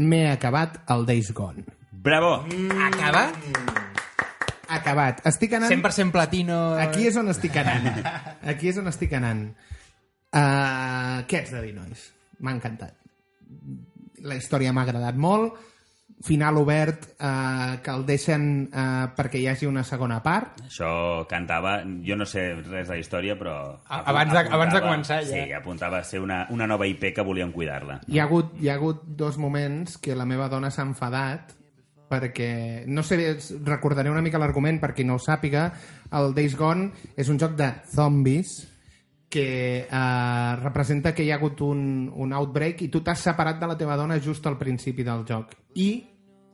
[0.03, 1.63] M'he acabat el Days Gone.
[1.91, 2.33] Bravo!
[2.89, 3.39] Acabat?
[4.67, 5.23] Acabat.
[5.31, 5.71] Estic anant...
[5.71, 6.59] 100% platino...
[6.79, 8.03] Aquí és on estic anant.
[8.51, 9.47] Aquí és on estic anant.
[10.29, 12.05] Uh, què haig de dir, nois?
[12.43, 12.99] M'ha encantat.
[14.27, 15.57] La història m'ha agradat molt.
[16.21, 20.57] Final obert uh, que el deixen uh, perquè hi hagi una segona part.
[20.65, 23.53] Això cantava, jo no sé res de la història, però...
[23.87, 25.45] A- abans de- abans de començar, ja.
[25.45, 28.01] Sí, apuntava a ser una, una nova IP que volien cuidar-la.
[28.07, 31.55] Hi ha, hagut, hi ha hagut dos moments que la meva dona s'ha enfadat
[32.09, 33.19] perquè, no sé,
[33.63, 35.69] recordaré una mica l'argument per qui no ho sàpiga,
[36.17, 38.65] el Days Gone és un joc de zombies
[39.29, 43.67] que eh, representa que hi ha hagut un, un outbreak i tu t'has separat de
[43.69, 45.91] la teva dona just al principi del joc i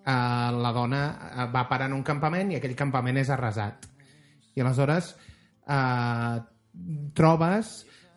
[0.05, 3.89] eh, la dona eh, va parar en un campament i aquell campament és arrasat
[4.55, 5.15] i aleshores
[5.67, 6.37] eh,
[7.17, 7.75] trobes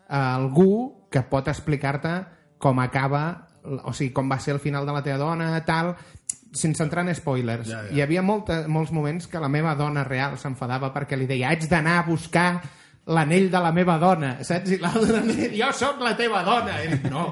[0.09, 2.15] eh, algú que pot explicar-te
[2.59, 3.23] com acaba,
[3.63, 5.93] o sigui, com va ser el final de la teva dona, tal,
[6.53, 7.69] sense entrar en spoilers.
[7.69, 7.95] Ja, ja.
[7.95, 11.69] Hi havia molta, molts moments que la meva dona real s'enfadava perquè li deia haig
[11.71, 12.51] d'anar a buscar
[13.09, 14.75] l'anell de la meva dona, saps?
[14.75, 15.23] I l'altre
[15.57, 16.77] jo sóc la teva dona!
[16.85, 17.25] I no,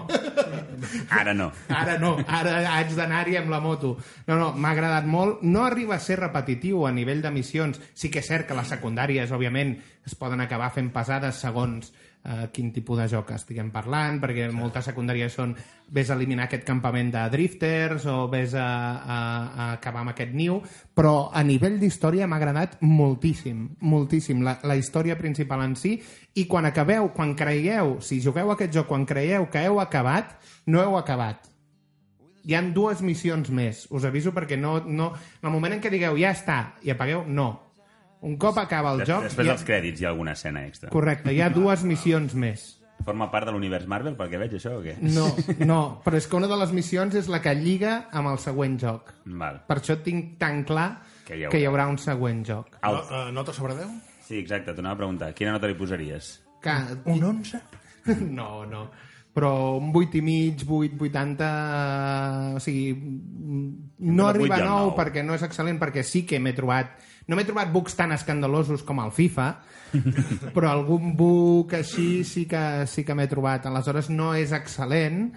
[1.11, 1.51] Ara no.
[1.73, 3.97] Ara no, ara haig d'anar-hi amb la moto.
[4.27, 5.43] No, no, m'ha agradat molt.
[5.45, 7.81] No arriba a ser repetitiu a nivell de missions.
[7.95, 11.93] Sí que és cert que les secundàries, òbviament, es poden acabar fent pesades segons
[12.27, 15.55] eh, quin tipus de joc estiguem parlant, perquè moltes secundàries són
[15.95, 20.35] vés a eliminar aquest campament de drifters o vés a, a, a acabar amb aquest
[20.35, 20.59] niu,
[20.95, 25.97] però a nivell d'història m'ha agradat moltíssim, moltíssim, la, la història principal en si,
[26.35, 30.37] i quan acabeu, quan creieu, si jugueu aquest joc, quan creieu que heu acabat,
[30.67, 31.47] no heu acabat.
[32.47, 35.12] Hi han dues missions més, us aviso perquè no, no...
[35.43, 37.65] En el moment en què digueu ja està i apagueu, no.
[38.22, 39.22] Un cop acaba el Des- joc...
[39.29, 39.55] Després hi ha...
[39.55, 40.90] dels crèdits hi ha alguna escena extra.
[40.90, 42.72] Correcte, hi ha dues missions més.
[43.05, 44.94] Forma part de l'univers Marvel, perquè veig això o què?
[45.05, 45.26] No,
[45.70, 48.79] no, però és que una de les missions és la que lliga amb el següent
[48.81, 49.12] joc.
[49.26, 49.61] Val.
[49.68, 50.88] Per això tinc tan clar
[51.26, 51.52] Que hi haurà.
[51.52, 52.79] que hi haurà un següent joc.
[52.83, 53.92] No, uh, nota sobre 10?
[54.26, 55.29] Sí, exacte, t'anava a preguntar.
[55.37, 56.33] Quina nota li posaries?
[56.64, 56.79] Que...
[57.12, 57.61] Un 11?
[58.31, 58.85] No, no.
[59.37, 61.46] però un 8 i mig, 8, 80...
[62.57, 62.94] O sigui,
[63.98, 64.92] no arriba a i el 9 nou.
[64.96, 66.96] perquè no és excel·lent, perquè sí que m'he trobat...
[67.27, 69.47] No m'he trobat bugs tan escandalosos com el FIFA,
[70.55, 73.67] però algun bug així sí que, sí que m'he trobat.
[73.67, 75.33] Aleshores no és excel·lent,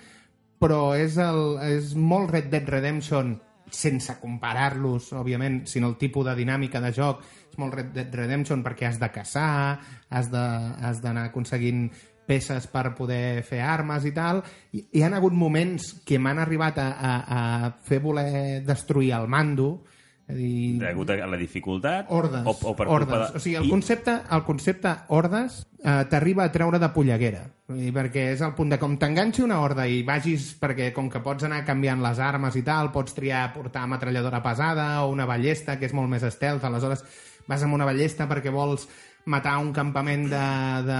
[0.62, 3.38] però és, el, és molt Red Dead Redemption
[3.70, 7.20] sense comparar-los, òbviament, sinó el tipus de dinàmica de joc.
[7.52, 10.46] És molt Red Dead Redemption perquè has de caçar, has de-
[10.82, 11.88] has d'anar aconseguint
[12.30, 14.44] peces per poder fer armes i tal.
[14.74, 19.26] I hi ha hagut moments que m'han arribat a, a, a fer voler destruir el
[19.30, 19.84] mando,
[20.30, 22.10] és a dir, Degut a la dificultat?
[22.14, 22.46] Hordes.
[22.46, 23.08] O, o per hordes.
[23.10, 23.40] culpa de...
[23.40, 27.42] O sigui, el concepte, el concepte hordes eh, t'arriba a treure de polleguera.
[27.70, 31.10] Vull dir, perquè és el punt de com t'enganxi una horda i vagis, perquè com
[31.10, 35.26] que pots anar canviant les armes i tal, pots triar portar metralladora pesada o una
[35.30, 37.06] ballesta, que és molt més stealth, aleshores
[37.50, 38.86] vas amb una ballesta perquè vols
[39.30, 40.46] matar un campament de,
[40.86, 41.00] de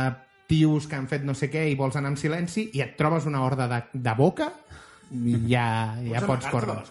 [0.50, 3.30] tios que han fet no sé què i vols anar en silenci i et trobes
[3.30, 4.50] una horda de, de boca
[5.14, 5.68] i ja,
[6.02, 6.82] ja pots córrer.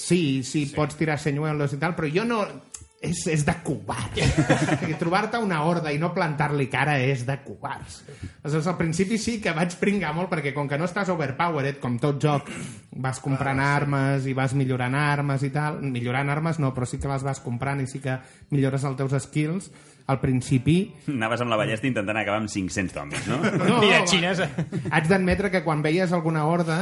[0.00, 2.44] Sí, sí, sí, pots tirar senyuelos i tal, però jo no...
[3.00, 4.18] És, és de covard.
[5.00, 8.02] Trobar-te una horda i no plantar-li cara és de covards.
[8.42, 11.96] Aleshores, al principi sí que vaig pringar molt, perquè com que no estàs overpowered, com
[11.96, 12.50] tot joc,
[13.00, 15.80] vas comprant armes i vas millorant armes i tal.
[15.80, 18.18] Millorant armes no, però sí que les vas comprant i sí que
[18.52, 19.70] millores els teus skills.
[20.10, 23.40] Al principi Anaves amb la ballesta intentant acabar amb 500 zombis, no?
[23.40, 24.06] no, Mira, va.
[24.12, 24.44] xines.
[24.90, 26.80] Haig d'admetre que quan veies alguna horda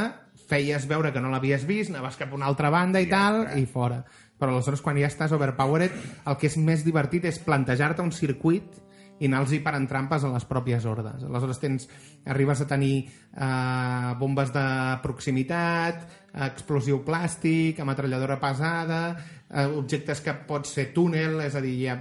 [0.49, 3.65] feies veure que no l'havies vist, anaves cap a una altra banda i tal, i
[3.69, 4.01] fora.
[4.39, 8.79] Però aleshores quan ja estàs overpowered, el que és més divertit és plantejar-te un circuit
[9.19, 11.25] i anar-los parant trampes a les pròpies hordes.
[11.27, 11.89] Aleshores tens,
[12.25, 14.65] arribes a tenir eh, bombes de
[15.03, 16.07] proximitat,
[16.49, 19.01] explosiu plàstic, ametralladora pesada,
[19.49, 21.97] eh, objectes que pots fer túnel, és a dir, ha,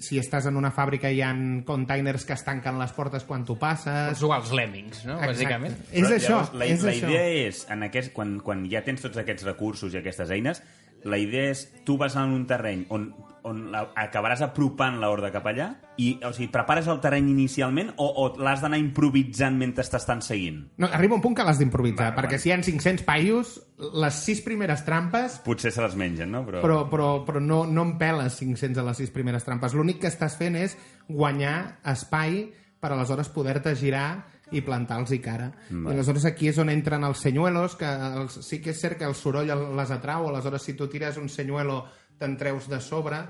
[0.00, 1.32] si estàs en una fàbrica hi ha
[1.66, 4.12] containers que es tanquen les portes quan tu passes...
[4.14, 5.18] Pots jugar als lemmings, no?
[5.20, 5.76] Bàsicament.
[5.90, 7.10] És Però, això, llavors, la, és la això.
[7.10, 10.62] idea és, en aquest, quan, quan ja tens tots aquests recursos i aquestes eines,
[11.04, 13.08] la idea és, tu vas en un terreny on,
[13.48, 17.92] on la, acabaràs apropant la horda cap allà i, o sigui, prepares el terreny inicialment
[17.96, 20.62] o, o l'has d'anar improvisant mentre t'estan seguint?
[20.80, 22.42] No, arriba un punt que l'has d'improvisar, perquè vale.
[22.42, 23.56] si hi ha 500 paios,
[24.04, 26.44] les sis primeres trampes, Potser se les mengen, no?
[26.46, 29.76] Però, però, però, però no, no en peles 500 a les sis primeres trampes.
[29.76, 30.76] L'únic que estàs fent és
[31.08, 32.44] guanyar espai
[32.80, 35.50] per aleshores poder-te girar i plantar-los i cara.
[35.70, 39.08] I aleshores aquí és on entren els senyuelos, que els, sí que és cert que
[39.08, 41.84] el soroll les atrau, aleshores si tu tires un senyuelo
[42.20, 43.22] te'n treus de sobre,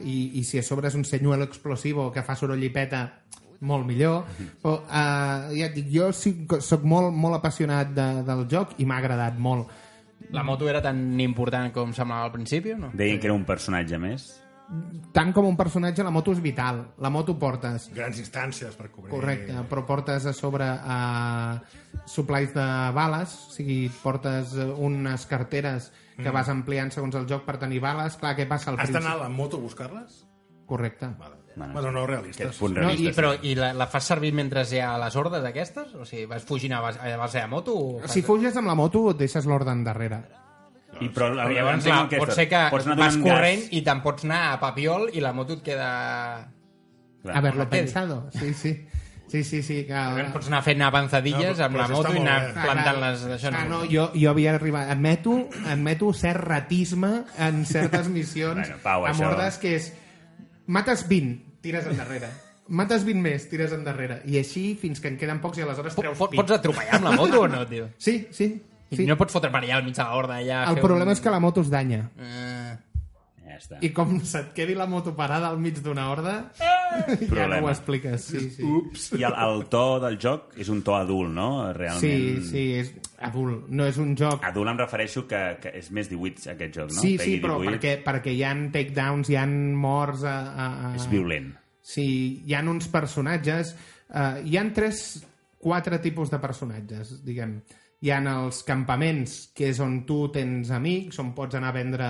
[0.00, 3.04] i, i si a sobre és un senyuelo explosivo que fa soroll i peta,
[3.62, 4.26] molt millor.
[4.62, 8.88] Però, uh, ja et dic, jo sí, soc molt, molt apassionat de, del joc i
[8.88, 9.70] m'ha agradat molt.
[10.32, 12.92] La moto era tan important com semblava al principi o no?
[12.96, 14.30] Deien que era un personatge més.
[15.12, 16.78] Tant com un personatge, la moto és vital.
[17.04, 19.10] La moto portes Grans instàncies per cobrir...
[19.12, 21.58] Correcte, però portes a sobre uh,
[22.08, 22.64] supplies de
[22.96, 27.80] bales, o sigui, portes eh, unes carteres que vas ampliant segons el joc per tenir
[27.84, 28.16] bales.
[28.16, 29.02] Clar, què passa al Has principi?
[29.02, 30.22] d'anar a la moto a buscar-les?
[30.66, 31.12] Correcte.
[31.18, 31.36] Vale.
[31.54, 32.56] Bueno, Bueno, no realistes.
[32.56, 33.12] Punt No, i, realista.
[33.20, 35.90] però, I la, la fas servir mentre hi ha les hordes aquestes?
[36.00, 37.74] O sigui, vas fugint a base, a base de moto?
[37.76, 38.12] O fas...
[38.14, 40.22] Si fuges amb la moto, et deixes l'ordre endarrere.
[41.00, 43.72] I, però, Però llavors, clar, pot ser que pots anar vas corrent gas.
[43.72, 45.88] i te'n pots anar a papiol i la moto et queda...
[47.22, 47.36] Clar.
[47.38, 48.72] Haberlo pensado, sí, sí.
[49.28, 49.76] Sí, sí, sí.
[49.88, 49.94] Que...
[50.34, 52.52] Pots anar fent avanzadilles No, amb la moto i anar bé.
[52.66, 53.22] plantant Ah, les...
[53.38, 53.78] Això ah, no.
[53.78, 54.90] no, jo, jo havia arribat...
[54.92, 59.92] Admeto, admeto cert ratisme en certes missions Bueno, Pau, amb això- hordes que és...
[60.66, 62.28] Mates 20, tires endarrere.
[62.68, 64.20] Mates 20 més, tires endarrere.
[64.30, 66.36] I així fins que en queden pocs i aleshores treus pit.
[66.38, 67.88] Pots atropellar amb la moto o no, tio?
[67.98, 68.50] Sí, sí.
[68.92, 69.02] Sí.
[69.02, 69.08] sí.
[69.08, 70.38] No pots fotre per allà al mig de la horda.
[70.38, 72.04] Allà, El problema és que la moto es danya.
[72.20, 72.76] Eh,
[73.52, 73.78] Ja està.
[73.84, 76.70] I com se't quedi la moto parada al mig d'una horda, ja
[77.10, 77.58] no Problema.
[77.66, 78.24] ho expliques.
[78.30, 78.64] Sí, sí.
[78.64, 79.10] Ups.
[79.18, 81.48] I el, el to del joc és un to adult, no?
[81.76, 82.00] Realment.
[82.00, 82.92] Sí, sí, és
[83.28, 83.66] adult.
[83.68, 87.00] No és un joc Adult em refereixo que, que és més 18 aquest joc, no?
[87.00, 90.24] Sí, sí, Peggy però 18 perquè, perquè hi ha takedowns, hi ha morts...
[90.28, 90.94] A, a, a...
[90.96, 91.52] És violent.
[91.82, 92.06] Sí,
[92.46, 93.76] hi ha uns personatges...
[94.12, 95.22] Uh, hi han tres,
[95.62, 97.54] quatre tipus de personatges, diguem.
[98.02, 102.08] Hi ha els campaments, que és on tu tens amics, on pots anar a vendre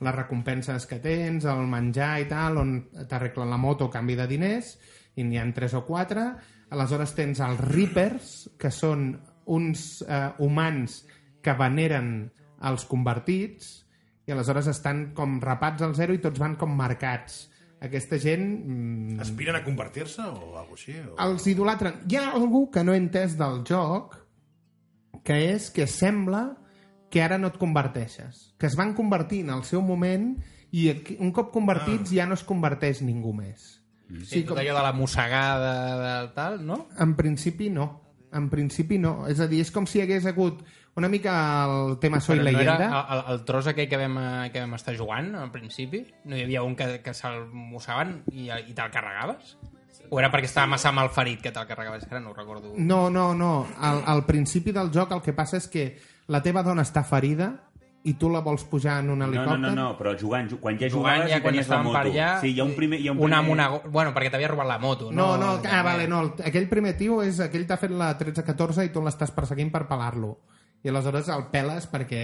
[0.00, 2.76] les recompenses que tens, el menjar i tal, on
[3.08, 4.74] t'arreglen la moto a canvi de diners,
[5.16, 6.24] i n'hi han tres o quatre.
[6.72, 9.10] Aleshores tens els Reapers, que són
[9.52, 11.02] uns eh, humans
[11.44, 12.14] que veneren
[12.66, 13.74] els convertits,
[14.26, 17.44] i aleshores estan com rapats al zero i tots van com marcats.
[17.86, 18.46] Aquesta gent...
[18.64, 20.96] Mm, Aspiren a convertir-se o alguna així?
[21.04, 21.14] O...
[21.22, 22.00] els idolatren.
[22.08, 24.16] Hi ha algú que no he entès del joc,
[25.26, 26.44] que és que sembla
[27.10, 28.52] que ara no et converteixes.
[28.60, 30.34] Que es van convertir en el seu moment
[30.74, 33.74] i un cop convertits ja no es converteix ningú més.
[34.22, 35.70] sí, tot allò de la mossegada,
[36.02, 36.86] del tal, no?
[37.02, 37.88] En principi no.
[38.32, 39.24] En principi no.
[39.30, 40.62] És a dir, és com si hi hagués hagut
[40.96, 41.32] una mica
[41.68, 42.86] el tema Soy Però no Leyenda.
[42.86, 44.18] era el, el, tros aquell que vam,
[44.52, 46.06] que vam estar jugant al principi?
[46.24, 49.56] No hi havia un que, que se'l mossaven i, i te'l carregaves?
[50.10, 52.04] O era perquè estava massa mal ferit que te'l carregaves?
[52.06, 52.72] Que Ara no ho recordo.
[52.76, 53.66] No, no, no.
[53.78, 55.96] Al, al principi del joc el que passa és que
[56.28, 57.52] la teva dona està ferida
[58.06, 59.58] i tu la vols pujar en un No, helicòpter.
[59.58, 61.74] no, no, no, però jugant, ju- quan ja Jugant jugaves ja i quan tenies la
[61.74, 61.98] estàvem moto.
[61.98, 62.40] per allà...
[62.40, 63.00] Sí, hi ha un primer...
[63.00, 63.52] Hi ha un una primer...
[63.68, 63.90] una...
[63.90, 65.56] Bueno, perquè t'havia robat la moto, No, no?
[65.56, 66.20] no, ah, vale, no.
[66.46, 70.36] Aquell primer tio és aquell t'ha fet la 13-14 i tu l'estàs perseguint per pelar-lo.
[70.86, 72.22] I aleshores el peles perquè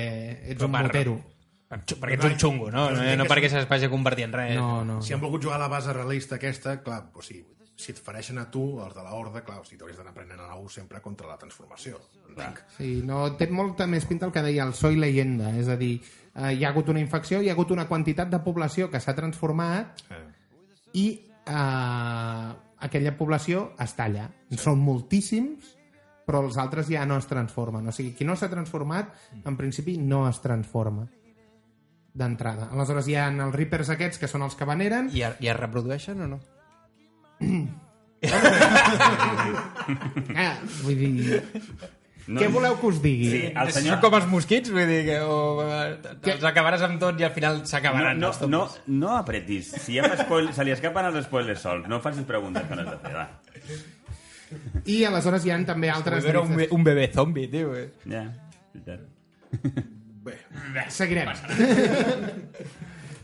[0.52, 1.16] ets Però un per- motero.
[1.72, 2.90] Per Perquè ets un xungo, no?
[2.92, 4.54] No, no perquè se'ls vagi a convertir en res.
[4.54, 5.00] No, no.
[5.02, 7.42] Si han volgut jugar a la base realista aquesta, clar, o sigui,
[7.82, 10.40] si et fareixen a tu, els de la Horda, clar, o sigui, t'hauries d'anar aprenent
[10.40, 11.98] a un sempre contra la transformació.
[12.30, 12.60] Entenc.
[12.78, 15.96] Sí, no, té molta més pinta el que deia el Soy Leyenda, és a dir,
[16.34, 19.14] eh, hi ha hagut una infecció, hi ha hagut una quantitat de població que s'ha
[19.18, 20.24] transformat Eh.
[20.94, 21.06] i
[21.46, 24.28] eh, aquella població està allà.
[24.58, 25.76] Són moltíssims,
[26.26, 27.86] però els altres ja no es transformen.
[27.88, 29.10] O sigui, qui no s'ha transformat,
[29.44, 31.08] en principi no es transforma
[32.14, 32.68] d'entrada.
[32.72, 35.56] Aleshores hi ha els Reapers aquests, que són els que veneren, I, es- I es
[35.56, 36.40] reprodueixen o no?
[40.36, 41.42] Ah, vull dir...
[42.22, 43.28] No, Què voleu que us digui?
[43.32, 43.96] Sí, el Són senyor...
[44.04, 47.58] com els mosquits, vull dir que o, eh, els acabaràs amb tot i al final
[47.58, 48.76] No, s'acabaran no, no, topos.
[48.94, 49.72] no apretis.
[49.82, 51.88] Si ja fa spoil, se li escapen els spoilers sols.
[51.90, 53.26] No facis preguntes que no has de fer, va.
[54.86, 56.24] I aleshores hi ha també altres...
[56.30, 57.74] Era un, be- un bebè zombi, tio.
[57.74, 57.88] eh.
[58.06, 58.22] Ja,
[58.70, 59.00] veritat.
[60.22, 60.36] Bé,
[60.94, 61.26] Seguirem.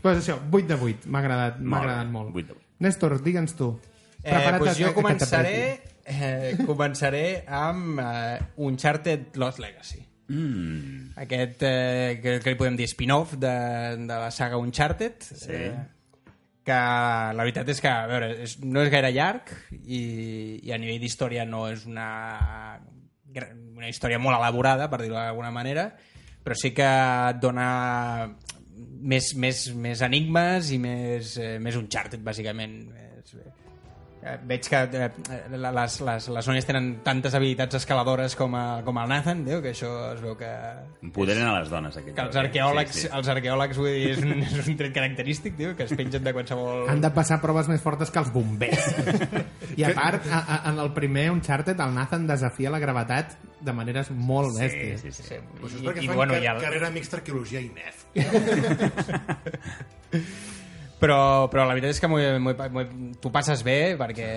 [0.03, 1.07] pues això, 8 de 8.
[1.07, 2.35] M'ha agradat, m'ha agradat molt.
[2.35, 2.67] vuit de vuit.
[2.83, 3.77] Néstor, digue'ns tu.
[4.23, 5.59] Eh, a- jo començaré,
[6.05, 10.03] eh, començaré amb eh, Uncharted Lost Legacy.
[10.29, 11.15] Mm.
[11.17, 13.55] Aquest, eh, que, que li podem dir spin-off de,
[14.03, 15.23] de la saga Uncharted.
[15.23, 15.55] Sí.
[15.55, 15.73] Eh,
[16.69, 20.77] que la veritat és que, a veure, és, no és gaire llarg i, i a
[20.77, 22.09] nivell d'història no és una,
[23.33, 25.87] una història molt elaborada, per dir-ho d'alguna manera,
[26.45, 27.69] però sí que et dona
[29.01, 32.77] més, més, més enigmes i més, eh, més Uncharted, bàsicament.
[32.93, 33.08] Eh,
[34.49, 35.11] veig que eh,
[35.55, 39.71] les, les, les noies tenen tantes habilitats escaladores com, a, com el Nathan, tio, que
[39.75, 40.51] això es veu que
[41.03, 42.41] Empoderen a les dones, aquest que els eh?
[42.45, 43.11] arqueòlegs, Sí, sí.
[43.15, 46.33] els arqueòlegs vull dir, és, un, és un tret característic, tio, que es pengen de
[46.37, 46.77] qualsevol...
[46.93, 48.85] Han de passar proves més fortes que els bombers.
[49.79, 53.27] I a part, a, a, en el primer Uncharted, el Nathan desafia la gravetat
[53.59, 54.99] de maneres molt Sí, bèsties.
[55.03, 55.23] sí, sí.
[55.33, 57.71] Sí, Pues és i, perquè i, fan bueno, car i el, carrera mixta arqueologia i
[57.75, 57.97] nef.
[61.01, 62.09] però, però la veritat és que
[63.23, 64.33] t'ho passes bé perquè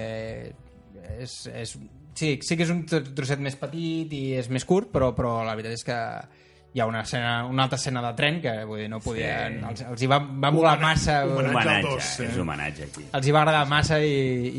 [1.22, 1.74] és, és,
[2.16, 5.42] sí, sí que és un tro- trosset més petit i és més curt, però, però
[5.48, 5.98] la veritat és que
[6.72, 9.66] hi ha una, escena, una altra escena de tren que vull dir, no podien, sí.
[9.72, 11.52] els, els hi va, va molar massa homenatge.
[11.52, 12.30] Homenatge, dos, eh?
[12.30, 13.08] és homenatge aquí.
[13.20, 14.14] els hi va agradar massa i,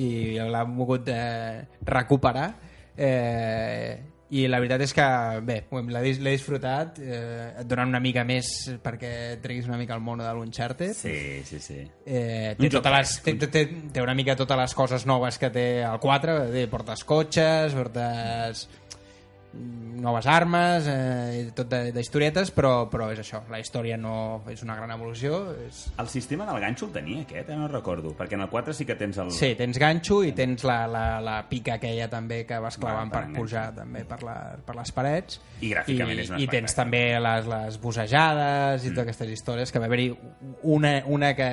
[0.05, 2.51] i l'han volgut eh, recuperar
[2.97, 5.05] eh, i la veritat és que
[5.45, 5.59] bé,
[5.93, 8.49] l'he disfrutat eh, et donen una mica més
[8.83, 9.11] perquè
[9.43, 11.81] treguis una mica el mono de l'Uncharted Sí, sí, sí.
[12.07, 15.37] Eh, Un té, joc totes les, té, té, té una mica totes les coses noves
[15.39, 18.82] que té el 4 té, portes cotxes, portes mm,
[19.53, 24.75] noves armes eh, tot de- d'historietes però, però és això, la història no és una
[24.79, 25.85] gran evolució és...
[26.01, 27.57] El sistema del ganxo el tenia aquest, eh?
[27.57, 28.15] no recordo.
[28.19, 29.31] Perquè en el 4 sí que tens el...
[29.31, 33.21] sí, tens ganxo i tens la, la, la pica aquella també que vas clavant Va,
[33.21, 36.49] per per pujar també per, la, per les parets I gràficament I, és un i
[36.51, 40.11] tens també les, les bussejades i totes aquestes històries que va haver-hi
[40.63, 41.49] una, una que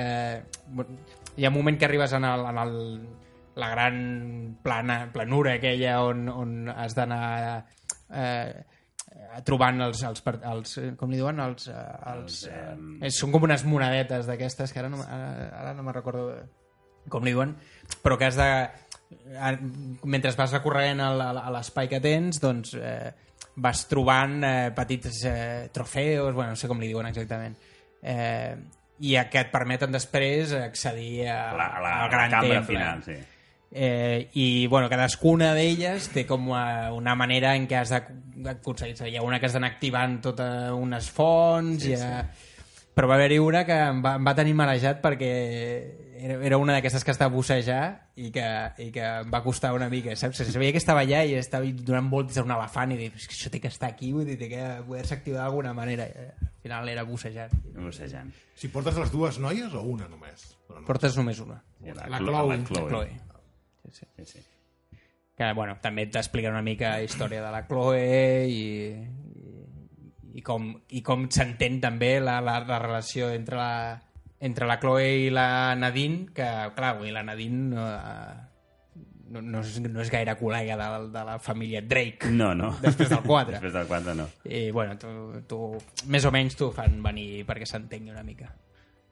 [1.36, 2.74] hi ha un moment que arribes en, el, en el,
[3.60, 7.66] la gran plana, planura aquella on, on has d'anar
[8.12, 8.64] eh,
[9.46, 13.64] trobant els, els, els, eh, com li diuen els, eh, els, eh, són com unes
[13.68, 16.30] monedetes d'aquestes que ara no, ara, ara no me'n recordo
[17.10, 17.54] com li diuen
[18.04, 18.50] però que has de
[20.06, 23.10] mentre vas recorrent a l'espai que tens doncs eh,
[23.60, 27.56] vas trobant eh, petits eh, trofeus, bueno, no sé com li diuen exactament
[28.02, 28.54] eh,
[29.00, 32.74] i que et permeten després accedir a, la, la, al a la gran cambra temple
[32.74, 33.16] final, sí.
[33.72, 39.22] Eh, i bueno, cadascuna d'elles té com una manera en què has d'aconseguir hi ha
[39.22, 42.24] una que has d'anar activant totes unes fonts Sí, sí, ha...
[42.94, 45.30] però va haver-hi una que em va, em va tenir marejat perquè
[46.20, 48.44] era, era una d'aquestes que està a bussejar i que,
[48.84, 50.42] i que em va costar una mica saps?
[50.50, 53.34] sabia que estava allà i estava donant voltes a un elefant i dic, "És que
[53.38, 56.34] això té que estar aquí vull dir, té que poder-se activar d'alguna manera I, eh,
[56.42, 58.34] al final era bussejant Bussejant.
[58.54, 60.56] Si portes les dues noies o una només?
[60.68, 60.86] Però no.
[60.86, 62.56] portes només una La Clo- Chloe.
[62.58, 62.88] La Chloe.
[62.88, 63.20] Chloe.
[63.84, 64.06] Sí, sí.
[64.16, 64.40] Sí, sí.
[65.40, 68.60] que bueno, també t'explica una mica la història de la Chloe i,
[68.92, 73.72] i, i com, i com s'entén també la, la, la relació entre la,
[74.40, 77.86] entre la Chloe i la Nadine que clar, dir, la Nadine no,
[79.30, 82.28] no, no, és, no és gaire col·lega de, la- de la família Drake.
[82.34, 82.74] No, no.
[82.82, 83.54] Després del 4.
[83.56, 84.28] Després del 4, no.
[84.44, 85.08] I, bueno, tu,
[85.48, 85.60] tu,
[86.12, 88.50] més o menys t'ho fan venir perquè s'entengui una mica.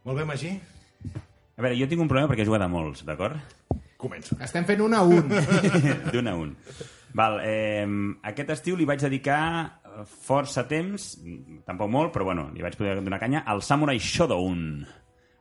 [0.05, 0.53] Molt bé, Magí?
[1.57, 3.39] A veure, jo tinc un problema perquè he jugat a molts, d'acord?
[3.99, 4.37] Comença.
[4.47, 5.27] Estem fent un a un.
[6.15, 6.55] D'un a un.
[7.19, 7.83] Val, eh,
[8.31, 11.11] aquest estiu li vaig dedicar eh, força temps,
[11.67, 14.63] tampoc molt, però bueno, li vaig poder donar canya, al Samurai Shodown.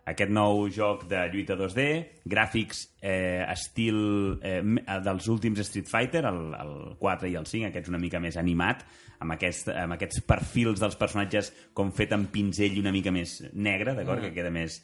[0.08, 1.86] Aquest nou joc de lluita 2D,
[2.32, 3.98] gràfics eh, estil
[4.39, 4.62] eh,
[5.06, 8.88] dels últims Street Fighter, el, el 4 i el 5, aquest una mica més animat,
[9.20, 13.41] amb, aquest, amb aquests perfils dels personatges com fet amb pinzell i una mica més
[13.54, 14.24] negre, d'acord?
[14.24, 14.80] Que queda més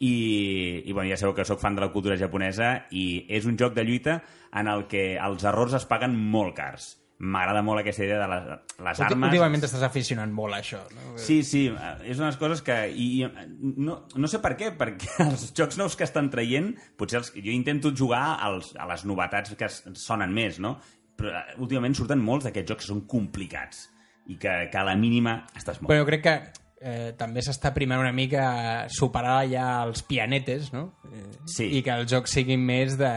[0.00, 3.58] i, i bueno, ja sabeu que sóc fan de la cultura japonesa i és un
[3.60, 4.22] joc de lluita
[4.56, 6.94] en el que els errors es paguen molt cars.
[7.20, 8.46] M'agrada molt aquesta idea de les,
[8.80, 9.28] les armes.
[9.28, 10.78] Últimament t'estàs aficionant molt a això.
[10.96, 11.18] No?
[11.20, 11.66] Sí, sí,
[12.08, 12.78] és unes coses que...
[12.88, 17.20] I, i no, no sé per què, perquè els jocs nous que estan traient, potser
[17.20, 20.78] els, jo intento jugar als, a les novetats que sonen més, no?
[21.20, 23.84] Però eh, últimament surten molts d'aquests jocs que són complicats
[24.32, 25.92] i que, que a la mínima estàs molt.
[25.92, 26.38] Però jo crec que
[26.80, 30.86] eh, també s'està primant una mica a superar ja els pianetes, no?
[31.12, 31.68] Eh, Sí.
[31.78, 33.10] I que el joc sigui més de...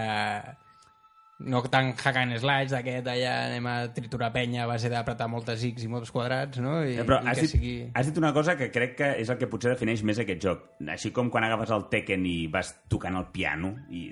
[1.43, 5.63] No tan hack and slash, d'aquest allà anem a triturar penya a base d'apretar moltes
[5.65, 6.77] X i molts quadrats, no?
[6.87, 7.73] I, però i has que dit, sigui...
[7.99, 10.61] has dit una cosa que crec que és el que potser defineix més aquest joc.
[10.93, 14.05] Així com quan agafes el Tekken i vas tocant el piano i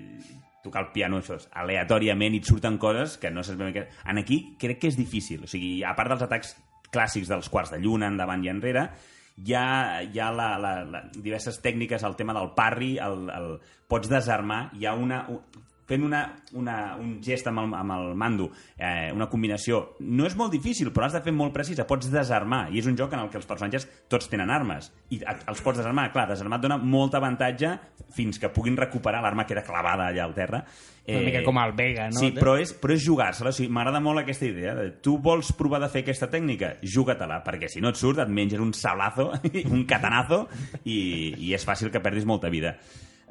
[0.66, 3.80] tocar el piano això és aleatòriament i et surten coses que no saps ben bé
[3.80, 3.88] què...
[4.12, 5.46] En aquí crec que és difícil.
[5.46, 6.58] O sigui, a part dels atacs
[6.92, 8.90] clàssics dels quarts de lluna, endavant i enrere,
[9.38, 13.52] hi ha, hi ha la, la, la, diverses tècniques, el tema del parry, el, el,
[13.92, 15.26] pots desarmar, hi ha una...
[15.92, 16.22] Fent una,
[16.56, 20.94] una, un gest amb el, amb el mando, eh, una combinació, no és molt difícil,
[20.96, 23.42] però has de fer molt precisa, pots desarmar, i és un joc en el que
[23.42, 27.74] els personatges tots tenen armes, i els pots desarmar, clar, desarmar et dona molt avantatge
[28.16, 30.64] fins que puguin recuperar l'arma que era clavada allà al terra.
[31.12, 32.20] Una mica com el Vega, no?
[32.22, 35.52] Sí, però és, però és jugar-se-la, o sigui, m'agrada molt aquesta idea, de, tu vols
[35.58, 36.76] provar de fer aquesta tècnica?
[36.96, 39.32] Juga-te-la, perquè si no et surt et menges un sablazo,
[39.76, 40.46] un catanazo,
[40.86, 41.00] i,
[41.36, 42.78] i és fàcil que perdis molta vida.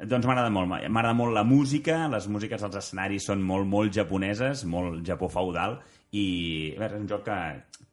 [0.01, 4.63] Doncs m'agrada molt, m'agrada molt la música, les músiques dels escenaris són molt, molt japoneses,
[4.65, 5.77] molt Japó feudal,
[6.17, 7.37] i veure, és un joc que,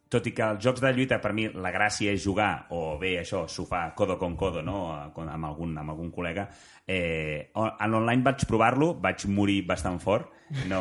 [0.08, 3.18] tot i que els jocs de lluita, per mi, la gràcia és jugar, o bé,
[3.20, 6.46] això, sofar codo con codo, no?, amb algun, amb algun col·lega,
[6.88, 10.32] eh, en online vaig provar-lo, vaig morir bastant fort,
[10.70, 10.80] no,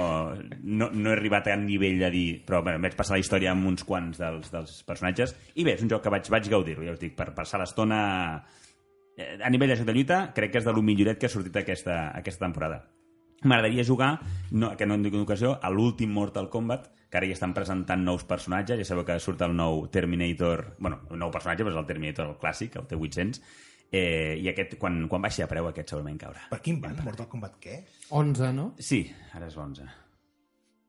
[0.64, 2.28] no, no he arribat a nivell de dir...
[2.48, 5.84] Però bé, vaig passar la història amb uns quants dels, dels personatges, i bé, és
[5.84, 8.00] un joc que vaig, vaig gaudir-lo, ja us dic, per passar l'estona
[9.18, 11.56] a nivell de joc de lluita, crec que és de lo milloret que ha sortit
[11.58, 12.84] aquesta, aquesta temporada.
[13.44, 14.16] M'agradaria jugar,
[14.52, 17.54] no, que no en dic una ocasió, a l'últim Mortal Kombat, que ara ja estan
[17.54, 21.76] presentant nous personatges, ja sabeu que surt el nou Terminator, bueno, un nou personatge, però
[21.76, 23.42] és el Terminator el clàssic, el T-800,
[23.92, 26.50] eh, i aquest, quan, quan baixi a preu, aquest segurament caurà.
[26.52, 26.98] Per quin van?
[27.06, 27.80] Mortal Kombat què?
[28.10, 28.72] 11, no?
[28.82, 29.06] Sí,
[29.38, 29.88] ara és 11.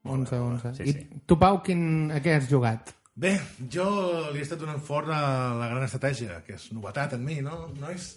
[0.09, 0.75] 11, 11.
[0.79, 1.23] Sí, I sí.
[1.29, 1.83] tu, Pau, quin,
[2.15, 2.95] a què has jugat?
[3.19, 3.33] Bé,
[3.73, 3.85] jo
[4.31, 5.19] li he estat donant fort a
[5.59, 8.13] la gran estratègia, que és novetat en mi, no, nois?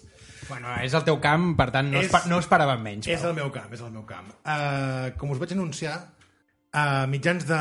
[0.46, 2.14] Bueno, és el teu camp, per tant, no, És- és...
[2.20, 3.08] es, no esperàvem menys.
[3.10, 3.30] És Pau.
[3.32, 4.28] el meu camp, és el meu camp.
[4.46, 5.96] Uh, com us vaig anunciar,
[6.72, 7.58] a mitjans de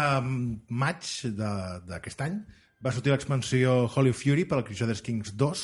[0.69, 1.07] maig
[1.39, 2.35] de- d'aquest any
[2.85, 5.63] va sortir l'expansió Holy Fury per al Crusaders Kings 2.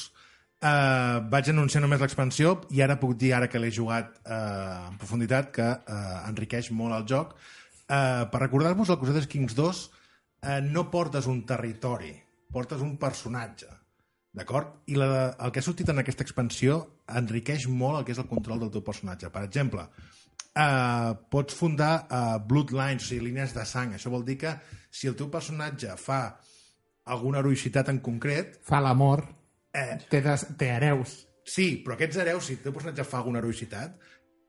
[0.58, 4.98] Uh, vaig anunciar només l'expansió i ara puc dir, ara que l'he jugat uh, en
[4.98, 7.38] profunditat, que uh, enriqueix molt el joc.
[7.86, 9.84] Uh, per recordar-vos, el Crusaders Kings 2
[10.44, 12.14] uh, no portes un territori,
[12.52, 13.70] portes un personatge.
[14.38, 14.84] D'acord?
[14.92, 15.08] I la,
[15.42, 16.78] el que ha sortit en aquesta expansió
[17.18, 19.32] enriqueix molt el que és el control del teu personatge.
[19.34, 19.88] Per exemple,
[20.54, 23.96] eh, pots fundar eh, bloodlines, o sigui, línies de sang.
[23.98, 24.54] Això vol dir que
[24.94, 26.20] si el teu personatge fa
[27.08, 29.24] alguna heroïcitat en concret, Fa l'amor,
[29.74, 31.24] eh, té, des, té hereus.
[31.48, 33.98] sí, però aquests hereus, si el teu personatge fa alguna heroïcitat,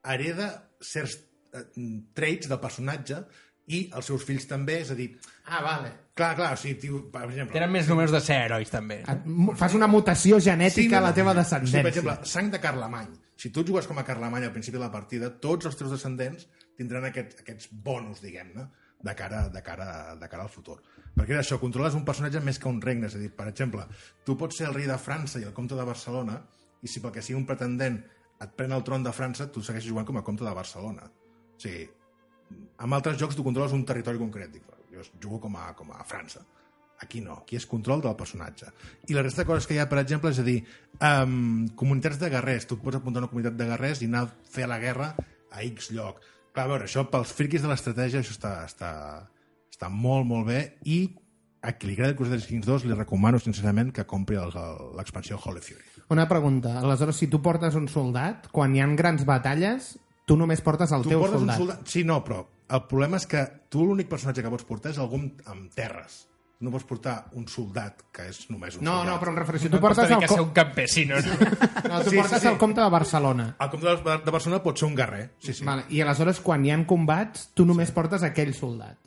[0.04, 0.50] hereda
[0.82, 1.16] certs
[1.54, 1.64] eh,
[2.12, 3.22] traits del personatge
[3.68, 5.10] i els seus fills també, és a dir,
[5.46, 5.90] Ah, vale.
[6.14, 7.52] clar, clar, o sigui, tio, per exemple...
[7.54, 9.02] Tenen més números de ser herois, també.
[9.56, 11.82] Fas una mutació genètica a la teva Sí, descendència.
[11.82, 13.08] per exemple, sang de Carlemany.
[13.36, 16.48] Si tu jugues com a Carlemany al principi de la partida, tots els teus descendents
[16.76, 18.66] tindran aquest, aquests bonus, diguem-ne,
[19.00, 20.80] de cara, de, cara, de cara al futur.
[21.14, 23.06] Perquè és això, controles un personatge més que un regne.
[23.06, 23.84] És a dir, per exemple,
[24.24, 26.40] tu pots ser el rei de França i el comte de Barcelona,
[26.82, 28.00] i si pel que sigui un pretendent
[28.40, 31.06] et pren el tron de França, tu segueixes jugant com a comte de Barcelona.
[31.06, 31.88] O sigui,
[32.78, 34.52] amb altres jocs tu controles un territori concret.
[34.52, 36.44] Dic, jo jugo com a, com a França.
[36.98, 38.72] Aquí no, aquí és control del personatge.
[39.06, 40.58] I la resta de coses que hi ha, per exemple, és a dir,
[40.98, 42.66] um, comunitats de guerrers.
[42.66, 45.92] Tu pots apuntar una comunitat de guerrers i anar a fer la guerra a X
[45.94, 46.18] lloc.
[46.50, 48.90] Clar, a veure, això pels friquis de l'estratègia això està, està,
[49.70, 50.98] està molt, molt bé i
[51.62, 55.86] a qui li agrada Crusaders Kings 2 li recomano sincerament que compri l'expansió Holy Fury.
[56.14, 56.78] Una pregunta.
[56.80, 59.96] Aleshores, si tu portes un soldat, quan hi han grans batalles,
[60.28, 61.56] tu només portes el Tu teu portes soldat.
[61.58, 61.86] un soldat...
[61.88, 63.40] Sí, no, però El problema és que
[63.72, 66.26] tu l'únic personatge que pots portar és algú amb, amb terres.
[66.60, 69.08] No pots portar un soldat, que és només un No, soldat.
[69.08, 70.40] no, però em refereixo, tu No portes el, com...
[70.42, 71.16] un campesino.
[71.16, 71.36] No?
[71.88, 72.48] no, tu Sí, portes sí, sí.
[72.52, 73.46] el comte de Barcelona.
[73.58, 75.30] El comte de de Barcelona pot ser un guerrer.
[75.38, 75.64] Sí, sí.
[75.64, 75.86] Vale.
[75.88, 78.98] I aleshores, quan hi ha combats, tu només portes aquell soldat.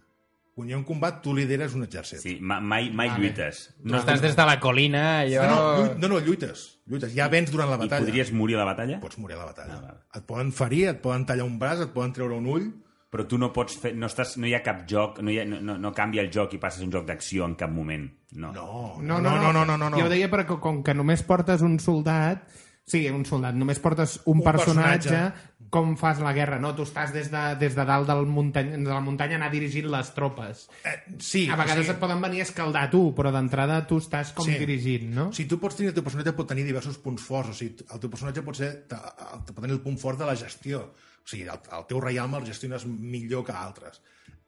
[0.54, 2.20] Quan hi ha un combat, tu lideres un exèrcit.
[2.20, 3.22] Sí, ma- mai, mai Vale.
[3.24, 3.62] lluites.
[3.88, 5.40] No estàs des de la colina, jo...
[5.42, 6.66] Ah, no, lluit, no, no, lluites.
[6.86, 7.14] lluites.
[7.16, 8.04] Ja vens durant la I batalla.
[8.06, 9.00] podries morir a la batalla?
[9.00, 9.80] Pots morir a la batalla.
[9.80, 12.72] Ah, et poden ferir, et poden tallar un braç, et poden treure un ull...
[13.12, 13.90] Però tu no pots fer...
[14.00, 16.30] No, estàs, no hi ha cap joc, no, hi ha, no, no, no canvia el
[16.32, 18.06] joc i passes un joc d'acció en cap moment.
[18.40, 18.54] No.
[18.56, 18.68] No,
[19.04, 19.98] No, no, no, no, no, no, no.
[20.00, 22.46] Jo ho deia perquè com que només portes un soldat,
[22.88, 25.51] sí, un soldat, només portes un, Un personatge, personatge.
[25.72, 26.74] Com fas la guerra, no?
[26.76, 30.10] Tu estàs des de, des de dalt del muntany, de la muntanya anar dirigint les
[30.14, 30.66] tropes.
[30.84, 34.34] Eh, sí, A vegades sigui, et poden venir a escaldar tu, però d'entrada tu estàs
[34.36, 34.58] com Sí.
[34.60, 35.30] dirigint, no?
[35.34, 38.04] Si tu pots tenir, el teu personatge pot tenir diversos punts forts, o sigui, el
[38.04, 41.26] teu personatge pot, ser, te- te- pot tenir el punt fort de la gestió, o
[41.28, 44.02] sigui, el, el teu reialme el gestiones millor que altres.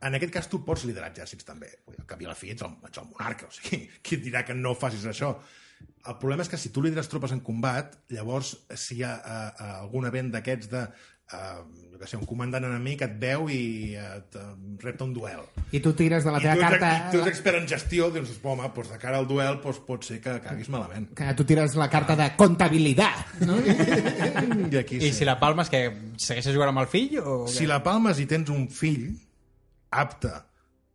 [0.04, 1.70] En aquest cas, tu pots liderar exèrcits també.
[1.88, 4.26] Al cap i a la fi ets el, ets el monarca, o sigui, qui et
[4.28, 5.38] dirà que no facis això?
[6.08, 9.48] El problema és que si tu lideres tropes en combat, llavors, si hi ha uh,
[9.64, 10.82] uh, algun event d'aquests de,
[11.32, 11.62] uh,
[11.94, 13.64] jo què sé, un comandant enemic et veu i
[14.00, 14.54] et uh,
[14.84, 15.42] repta un duel.
[15.72, 16.92] I tu tires de la I teva tu, ets, carta...
[16.94, 20.08] i tu ets expert en gestió, dius, home, doncs de cara al duel doncs pot
[20.08, 21.10] ser que caguis malament.
[21.18, 23.60] que tu tires la carta de comptabilitat, no?
[23.64, 25.86] I aquí I si la palmes, que
[26.18, 27.20] segueixes jugant amb el fill?
[27.24, 27.38] O...
[27.52, 29.12] Si la palmes i tens un fill
[29.94, 30.34] apte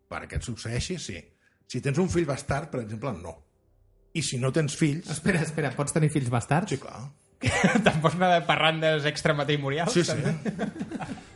[0.08, 1.18] perquè et succeeixi, sí.
[1.68, 3.34] Si tens un fill bastard, per exemple, no.
[4.16, 5.10] I si no tens fills...
[5.12, 6.72] espera, espera, pots tenir fills bastards?
[6.72, 7.02] Sí, clar.
[8.02, 9.92] Pots anar de parrandes extramatrimonials?
[9.92, 10.12] Sí, sí.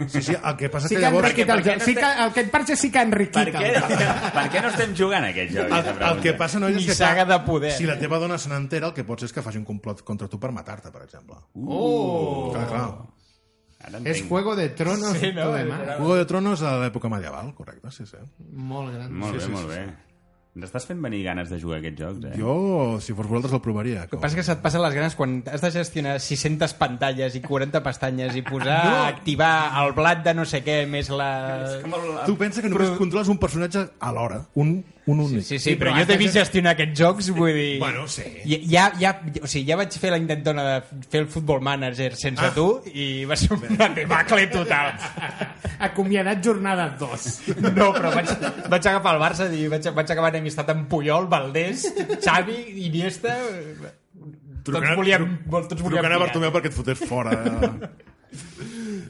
[0.09, 1.29] Sí, sí, el que passa Sí que que llavors...
[1.29, 1.85] enriquit el joc.
[1.85, 3.71] Sí que, el que et parxa sí que ha Per què,
[4.35, 5.71] per què no estem jugant a aquest joc?
[5.79, 7.73] El, el que passa no és Ni que saga de poder.
[7.79, 10.27] si la teva dona se n'entera, el que pots és que faci un complot contra
[10.29, 11.39] tu per matar-te, per exemple.
[11.55, 12.51] Oh!
[12.53, 12.89] Clar, clar.
[14.05, 14.23] És.
[14.29, 15.51] Juego de Tronos Sí, no?
[15.53, 18.19] Juego de Tronos a l'època medieval, correcte, sí, sí.
[18.53, 19.13] Molt gran.
[19.13, 20.12] Molt bé, Sí, sí, molt sí, bé.
[20.53, 22.33] Ens estàs fent venir ganes de jugar a aquests jocs, eh?
[22.37, 22.55] Jo,
[23.01, 24.03] si fos vosaltres, el provaria.
[24.05, 27.41] El que passa que se't passen les ganes quan has de gestionar 600 pantalles i
[27.41, 28.99] 40 pestanyes i posar, no.
[29.07, 31.31] activar el blat de no sé què, més la...
[32.29, 35.43] Tu pensa que només controles un personatge alhora, un, un únic.
[35.43, 37.79] Sí, sí, Sí, però, però jo t'he vist gestionar aquests jocs, vull dir...
[37.81, 38.25] Bueno, sí.
[38.71, 42.45] Ja, ja, o sigui, ja vaig fer la intentona de fer el Football Manager sense
[42.47, 42.53] ah.
[42.55, 44.93] tu i va ser una debacle total.
[45.89, 47.27] Acomiadat jornada 2.
[47.73, 48.31] No, però vaig,
[48.69, 51.89] vaig agafar el Barça i vaig, vaig acabar enemistat amb Puyol, Valdés,
[52.23, 53.37] Xavi, Iniesta...
[54.63, 56.19] Tots volíem, tots volíem Trucant a.
[56.23, 57.33] Bartomeu perquè et fotés fora.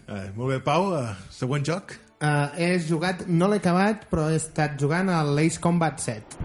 [0.09, 1.93] eh, molt bé, Pau, uh, següent joc?
[2.23, 6.37] Uh, he jugat, no l'he acabat, però he estat jugant a l'Ace Combat 7.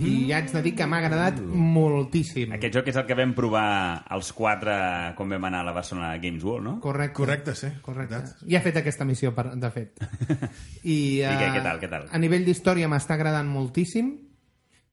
[0.00, 2.54] I haig de dir que m'ha agradat moltíssim.
[2.54, 3.66] Aquest joc és el que vam provar
[4.14, 4.78] els quatre
[5.18, 6.78] quan vam anar a la Barcelona Games World, no?
[6.86, 7.18] Correcte.
[7.18, 7.74] Correcte, sí.
[7.82, 8.22] Correcte.
[8.46, 9.98] Ja he fet aquesta missió, per, de fet.
[10.86, 12.06] I, I què, eh, què tal, què tal?
[12.06, 14.14] A nivell d'història m'està agradant moltíssim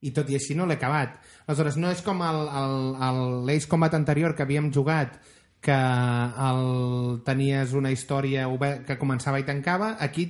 [0.00, 1.16] i tot i així no l'he acabat.
[1.46, 2.76] Aleshores, no és com el, el,
[3.08, 5.18] el l'Ace Combat anterior que havíem jugat
[5.60, 6.66] que el,
[7.26, 8.46] tenies una història
[8.86, 9.96] que començava i tancava.
[9.98, 10.28] Aquí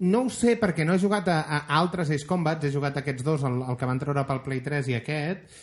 [0.00, 3.26] no ho sé perquè no he jugat a, a altres Ace Combats, he jugat aquests
[3.26, 5.60] dos, el, el que van treure pel Play 3 i aquest,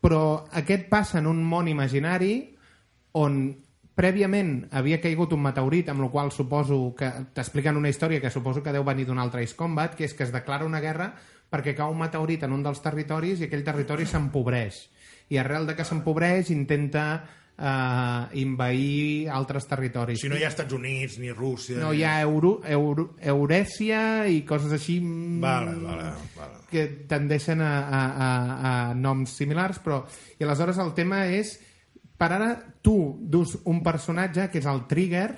[0.00, 0.22] però
[0.62, 2.34] aquest passa en un món imaginari
[3.18, 3.42] on
[3.98, 8.62] prèviament havia caigut un meteorit, amb la qual suposo que t'expliquen una història que suposo
[8.62, 11.10] que deu venir d'un altre Ace Combat, que és que es declara una guerra
[11.50, 14.80] perquè cau un meteorit en un dels territoris i aquell territori s'empobreix.
[15.30, 17.04] I arrel de que s'empobreix intenta
[17.60, 20.20] eh, invair altres territoris.
[20.22, 21.78] Si no hi ha Estats Units ni Rússia...
[21.82, 26.62] No, hi ha Euro, Euro, Eurèsia i coses així mm, Vale, vale, vale.
[26.70, 28.30] que tendeixen a, a, a,
[28.70, 30.04] a noms similars, però...
[30.38, 31.58] I aleshores el tema és...
[32.20, 32.50] Per ara,
[32.84, 35.30] tu dus un personatge, que és el Trigger,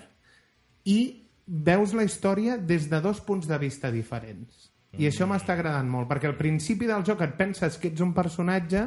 [0.90, 0.98] i
[1.46, 4.71] veus la història des de dos punts de vista diferents.
[5.00, 8.12] I això m'està agradant molt, perquè al principi del joc et penses que ets un
[8.16, 8.84] personatge,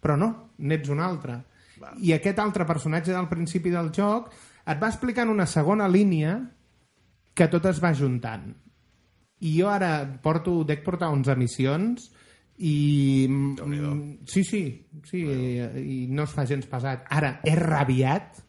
[0.00, 0.30] però no,
[0.64, 1.40] n'ets un altre.
[2.00, 4.30] I aquest altre personatge del principi del joc
[4.64, 6.38] et va explicant una segona línia
[7.36, 8.46] que tot es va juntant.
[9.44, 12.08] I jo ara porto, dec portar 11 missions
[12.56, 13.26] i...
[13.28, 14.62] mm, Sí, sí,
[15.04, 17.04] sí, i no es fa gens pesat.
[17.12, 18.43] Ara, he rabiat,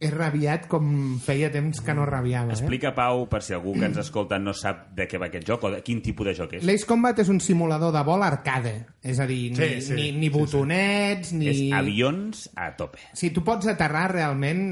[0.00, 2.54] he rabiat com feia temps que no rabiava.
[2.54, 2.56] Eh?
[2.56, 5.66] Explica, Pau, per si algú que ens escolta no sap de què va aquest joc
[5.68, 6.64] o de quin tipus de joc és.
[6.64, 8.72] L'Ace Combat és un simulador de vol arcade.
[9.04, 10.32] És a dir, ni, Sí, sí, ni, ni sí, sí.
[10.38, 11.50] botonets, ni...
[11.52, 13.04] És avions a tope.
[13.12, 14.64] Sí, tu pots aterrar realment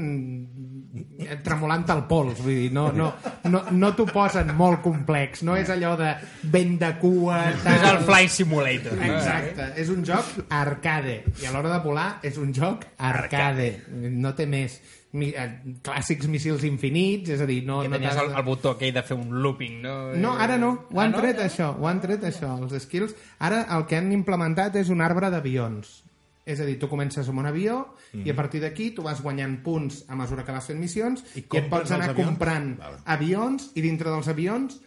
[1.21, 3.11] eh, tremolant el pols, vull dir, no, no,
[3.49, 6.15] no, no t'ho posen molt complex, no és allò de
[6.49, 7.43] vent de cua...
[7.63, 7.77] Tal.
[7.77, 8.97] És el Fly Simulator.
[9.13, 13.75] Exacte, és un joc arcade i a l'hora de volar és un joc arcade,
[14.09, 14.81] no té més
[15.11, 15.45] Mi, eh,
[15.81, 19.01] clàssics missils infinits és a dir, no, Que no tenies el, el botó aquell de
[19.01, 19.95] fer un looping, no?
[20.13, 21.21] no, ara no, ho han Ah, no?
[21.23, 23.15] tret això, ho han tret això, els skills.
[23.39, 26.03] Ara el que han implementat és un arbre d'avions.
[26.45, 27.79] És a dir, tu comences amb un avió
[28.13, 31.43] i a partir d'aquí tu vas guanyant punts a mesura que vas fent missions I
[31.43, 32.97] i, et pots anar comprant Vale.
[33.05, 34.79] avions i dintre dels avions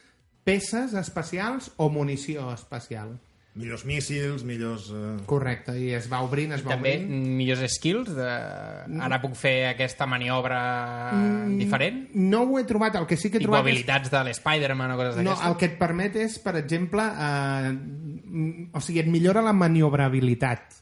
[0.43, 3.13] peces especials o munició especial.
[3.53, 4.87] Millors míssils, millors...
[4.97, 5.17] Eh...
[5.29, 7.27] Correcte, i es va obrint, es va També obrint.
[7.37, 8.29] millors skills de...
[9.05, 10.61] ara puc fer aquesta maniobra
[11.59, 14.95] diferent No ho he trobat, el que sí que he trobat és habilitats de l'Spider-Man
[14.95, 19.03] o coses No, d'aquestes el que et permet és, per exemple, eh, mm, o sigui,
[19.05, 20.79] et millora la maniobrabilitat.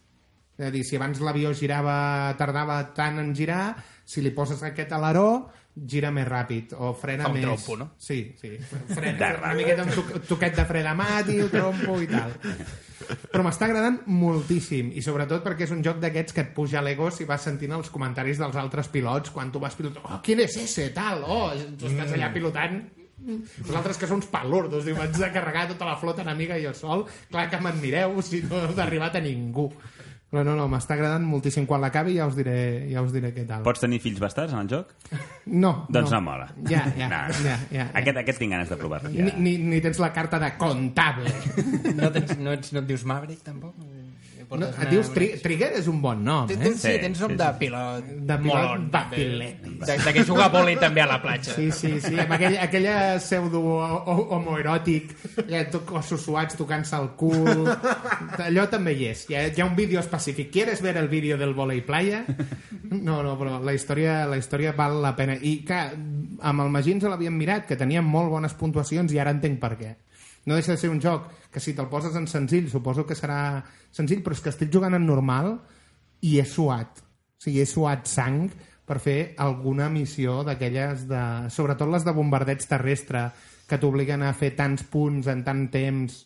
[0.61, 3.65] És a dir, si abans l'avió girava, tardava tant en girar,
[4.07, 7.45] si li poses aquest aleró, gira més ràpid, o frena Fa un més...
[7.47, 7.91] trompo, no?
[7.99, 8.57] Sí, sí.
[8.91, 12.35] Frena, una miqueta toc- toquet de fre de mati, un trompo i tal.
[13.31, 17.09] Però m'està agradant moltíssim, i sobretot perquè és un joc d'aquests que et puja l'ego
[17.15, 20.03] si vas sentint els comentaris dels altres pilots quan tu vas pilotar.
[20.05, 21.25] Oh, quin és ese, tal?
[21.27, 21.49] Oh,
[21.79, 22.83] tu estàs allà pilotant
[23.21, 26.75] vosaltres que sou uns palurdos, diu, haig de carregar tota la flota enemiga i el
[26.75, 29.67] sol, clar que m'admireu si no heu arribat a ningú.
[30.31, 31.65] Però no, no, m'està agradant moltíssim.
[31.67, 33.65] Quan l'acabi ja us diré, ja us diré què tal.
[33.67, 34.93] Pots tenir fills bastards en el joc?
[35.51, 36.23] No, Doncs no, no.
[36.29, 36.47] mola.
[36.71, 37.41] Ja, ja, no, no.
[37.49, 37.89] ja, ja, ja.
[37.99, 39.11] Aquest, aquest tinc ganes de provar-lo.
[39.11, 39.35] Ni, Ja.
[39.37, 41.33] ni, ni tens la carta de comptable.
[41.99, 43.75] no, tens, no, ets, no et dius Maverick tampoc?
[44.51, 46.57] No, et dius Tri Trigger és un bon nom, eh?
[46.59, 47.59] tens, sí, Sí, tens nom sí, de sí.
[47.61, 49.61] pilot De pilot vapilet.
[49.87, 51.55] De, de que juga a vòlei també a la platja.
[51.55, 55.15] Sí, sí, sí, amb aquell, aquella pseudo ho- homoeròtic,
[55.87, 57.63] cossos suats tocant-se el cul,
[58.43, 59.25] allò també hi és.
[59.31, 60.51] Hi ha, hi ha un vídeo específic.
[60.51, 62.25] ¿Quieres ver el vídeo del volei playa?
[62.91, 65.39] No, no, però la història, la història val la pena.
[65.41, 65.79] I que
[66.41, 69.95] amb el Magins l'havíem mirat, que tenia molt bones puntuacions i ara entenc per què.
[70.47, 73.61] No deixa de ser un joc que si te'l poses en senzill suposo que serà
[73.93, 75.53] senzill, però és que estic jugant en normal
[76.27, 77.03] i he suat.
[77.03, 78.47] O sigui, he suat sang
[78.87, 81.23] per fer alguna missió d'aquelles de...
[81.53, 83.29] Sobretot les de bombardeig terrestre
[83.71, 86.17] que t'obliguen a fer tants punts en tant temps.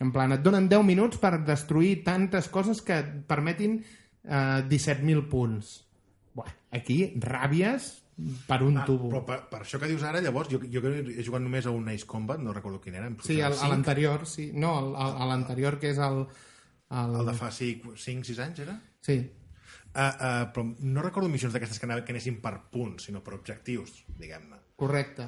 [0.00, 5.26] En plan, et donen 10 minuts per destruir tantes coses que et permetin eh, 17.000
[5.28, 5.74] punts.
[6.38, 7.90] Buah, aquí, ràbies
[8.46, 9.08] per un Ah, tubo.
[9.08, 11.66] però per, per això que dius ara, llavors, jo, jo crec que he jugat només
[11.66, 13.10] a un Ace Combat, no recordo quin era.
[13.22, 14.50] Sí, el- a l'anterior, sí.
[14.54, 16.26] No, el- el- a l'anterior, que és el...
[16.90, 18.80] El, El de fa 5-6 anys, era?
[19.00, 19.30] Sí,
[19.88, 24.04] Uh, uh, però no recordo missions d'aquestes que, que anessin per punts, sinó per objectius,
[24.20, 24.58] diguem-ne.
[24.78, 25.24] Correcte.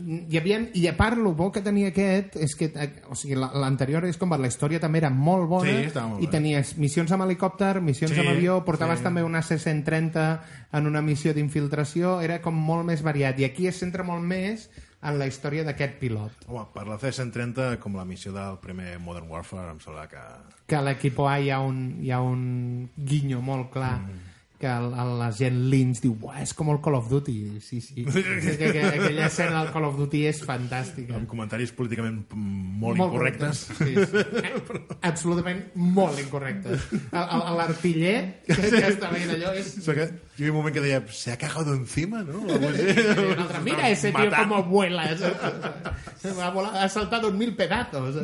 [0.00, 3.36] Hi havia, I a part, el bo que tenia aquest és que eh, o sigui,
[3.36, 6.30] la- l'anterior és com la història també era molt bona Sí, molt i bé.
[6.32, 9.04] tenies missions amb helicòpter, missions Sí, amb avió, portaves sí.
[9.04, 10.24] també una C-130
[10.72, 13.38] en una missió d'infiltració, era com molt més variat.
[13.38, 14.70] I aquí es centra molt més
[15.04, 16.46] en la història d'aquest pilot.
[16.48, 20.22] Home, per la C-130, com la missió del primer Modern Warfare, em sembla que...
[20.66, 24.30] Que a l'equipo A hi ha un, hi ha un guinyo molt clar Mm.
[24.64, 27.82] Que el, el, la gent Lynch diu Buah, és com el Call of Duty sí,
[27.84, 28.04] sí.
[28.08, 32.78] És que, que, aquella escena del Call of Duty és fantàstica amb comentaris políticament mm,
[32.80, 33.66] molt, incorrectes.
[33.76, 34.24] Sí, sí.
[35.10, 36.88] Absolutament molt incorrectes.
[37.12, 38.16] L'artiller
[38.48, 39.74] que, que està veient allò és...
[39.82, 42.40] O sigui hi havia un moment que deia, se ha cagado encima, no?
[42.40, 45.04] Un altre, Mira ese tío como vuela.
[45.12, 48.16] Ha, saltado en mil pedazos.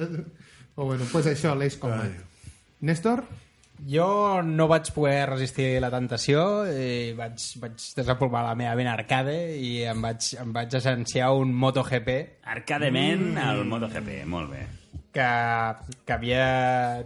[0.75, 2.11] O bueno, pues això, l'Ace Combat.
[2.81, 3.23] Néstor?
[3.89, 9.37] Jo no vaig poder resistir la tentació i vaig, vaig desapolvar la meva vena arcade
[9.57, 12.11] i em vaig, em vaig essenciar un MotoGP.
[12.45, 14.67] Arcadement al MotoGP, molt bé.
[15.11, 15.25] que,
[16.07, 16.43] que havia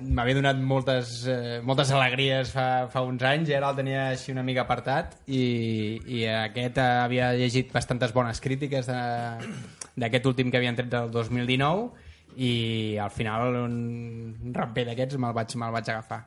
[0.02, 4.34] m'havia donat moltes, eh, moltes alegries fa, fa uns anys i ara el tenia així
[4.34, 9.54] una mica apartat i, i aquest havia llegit bastantes bones crítiques de-
[9.96, 11.88] d'aquest últim que havien tret del 2019
[12.36, 12.52] i
[13.00, 16.26] al final un ramper d'aquests me'l vaig, me'l vaig agafar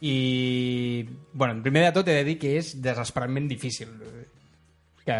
[0.00, 3.90] i bueno, primer de tot he de dir que és desesperadament difícil
[5.04, 5.16] que,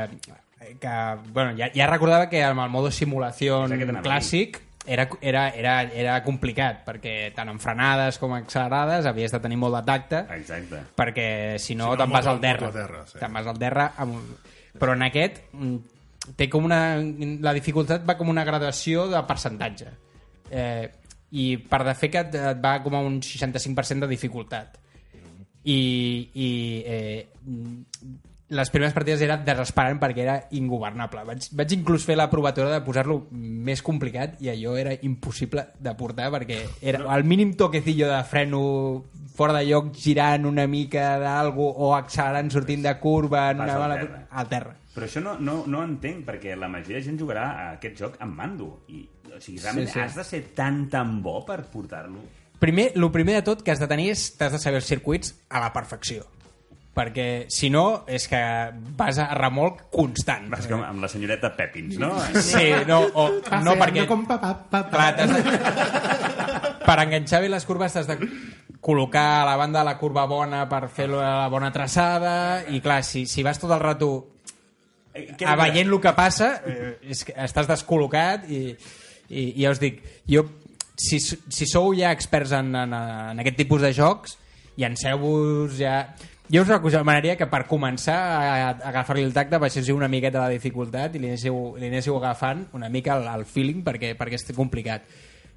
[0.78, 0.94] que
[1.32, 3.64] bueno, ja, ja recordava que amb el modo simulació
[4.04, 9.58] clàssic era, era, era, era complicat perquè tant en frenades com accelerades havies de tenir
[9.60, 10.82] molt de tacte Exacte.
[10.96, 13.18] perquè si no, Si no, te'n vas al terra, terra, sí.
[13.20, 14.16] te'n vas al terra amb...
[14.78, 16.80] però en aquest mm, té com una
[17.44, 19.92] la dificultat va com una gradació de percentatge
[20.50, 20.88] eh,
[21.30, 24.78] i per defecte et, et va com a un 65% de dificultat.
[25.68, 25.80] I,
[26.32, 26.50] i
[26.86, 27.26] eh,
[28.48, 31.24] les primeres partides era desesperant perquè era ingovernable.
[31.28, 35.94] Vaig, vaig inclús fer la provatora de posar-lo més complicat i allò era impossible de
[35.98, 38.62] portar perquè era el mínim toquecillo de freno
[39.36, 43.76] fora de lloc girant una mica d'algú o accelerant sortint de curva en Vas una
[43.76, 44.00] al mala...
[44.00, 44.22] terra.
[44.30, 44.74] al terra.
[44.94, 48.16] Però això no, no, no entenc, perquè la majoria de gent jugarà a aquest joc
[48.24, 48.70] amb mando.
[48.88, 49.92] I, o sigui, realment sí.
[49.92, 50.00] sí.
[50.02, 52.24] has de ser tan, tan bo per portar-lo.
[52.58, 55.36] Primer, el primer de tot que has de tenir és t'has de saber els circuits
[55.46, 56.26] a la perfecció
[56.98, 58.40] perquè si no és que
[58.98, 62.10] vas a remolc constant Vas com amb la senyoreta Pepins, no?
[62.34, 63.28] sí, no, o,
[63.62, 64.90] no perquè Com pa, pa, pa, pa.
[64.90, 66.78] clar, de...
[66.88, 68.18] per enganxar bé les curves t'has de
[68.82, 73.26] col·locar a la banda la curva bona per fer la bona traçada i clar, si,
[73.30, 74.10] si vas tot el rato
[75.18, 78.62] a veient el que passa eh, és que estàs descol·locat i,
[79.28, 80.44] i, i ja us dic jo,
[80.98, 84.38] si, si sou ja experts en, en, en aquest tipus de jocs
[84.78, 86.00] llanceu-vos ja
[86.50, 91.14] jo us recomanaria que per començar a, agafar-li el tacte baixéssiu una miqueta la dificultat
[91.14, 95.04] i li anéssiu, li anéssiu agafant una mica el, el feeling perquè, perquè és complicat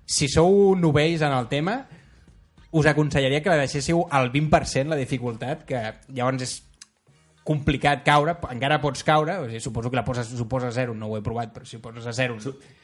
[0.06, 1.86] si sou novells en el tema
[2.72, 5.80] us aconsellaria que la deixéssiu al 20% la dificultat que
[6.10, 6.58] llavors és
[7.44, 11.08] complicat caure, encara pots caure, o sigui, suposo que la poses, suposa a zero, no
[11.10, 12.38] ho he provat, però si poses a zero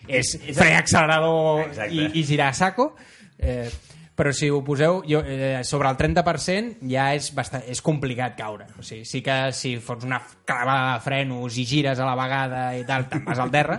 [0.08, 1.94] és és- fre accelerador Exacte.
[1.94, 2.96] i, i girar a saco,
[3.38, 3.70] eh,
[4.18, 8.66] però si ho poseu jo, eh, sobre el 30% ja és, bastant, és complicat caure.
[8.82, 12.64] O sigui, sí que si fots una clavada de frenos i gires a la vegada
[12.74, 13.78] i tal, te'n vas al terra,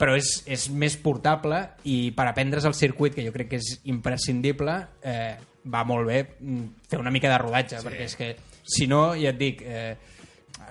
[0.00, 3.74] però és, és més portable i per aprendre's el circuit, que jo crec que és
[3.92, 5.36] imprescindible, eh,
[5.68, 7.86] va molt bé mm, fer una mica de rodatge, sí.
[7.86, 8.32] perquè és que,
[8.64, 9.92] si no, ja et dic, eh,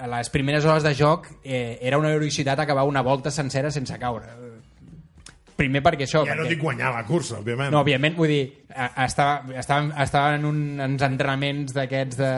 [0.02, 3.94] a les primeres hores de joc eh, era una heroïcitat acabar una volta sencera sense
[4.02, 4.34] caure.
[5.58, 6.24] Primer perquè això...
[6.26, 6.56] Ja no perquè...
[6.56, 7.72] dic guanyar la cursa, òbviament.
[7.74, 8.42] No, òbviament, vull dir,
[8.72, 12.32] estava, estava, estava en un, uns entrenaments d'aquests de...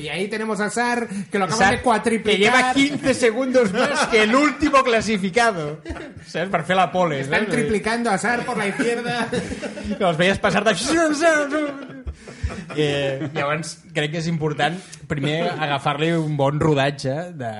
[0.00, 2.36] Y ahí tenemos a Sar, que lo acaban de Exacte, cuatriplicar.
[2.36, 5.80] Que lleva 15 segundos más que el último clasificado.
[6.26, 6.48] ¿Sabes?
[6.48, 7.20] Per fer la pole.
[7.20, 7.54] Están ¿sabes?
[7.54, 9.28] triplicando a Sar por la izquierda.
[9.30, 10.76] que els veies passar de...
[12.76, 14.76] Eh, llavors, crec que és important
[15.08, 17.54] primer agafar-li un bon rodatge de...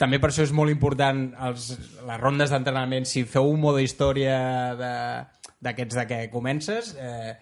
[0.00, 1.66] també per això és molt important els,
[2.08, 4.38] les rondes d'entrenament si feu un modo història
[4.78, 7.34] de- d'aquests de, que comences eh,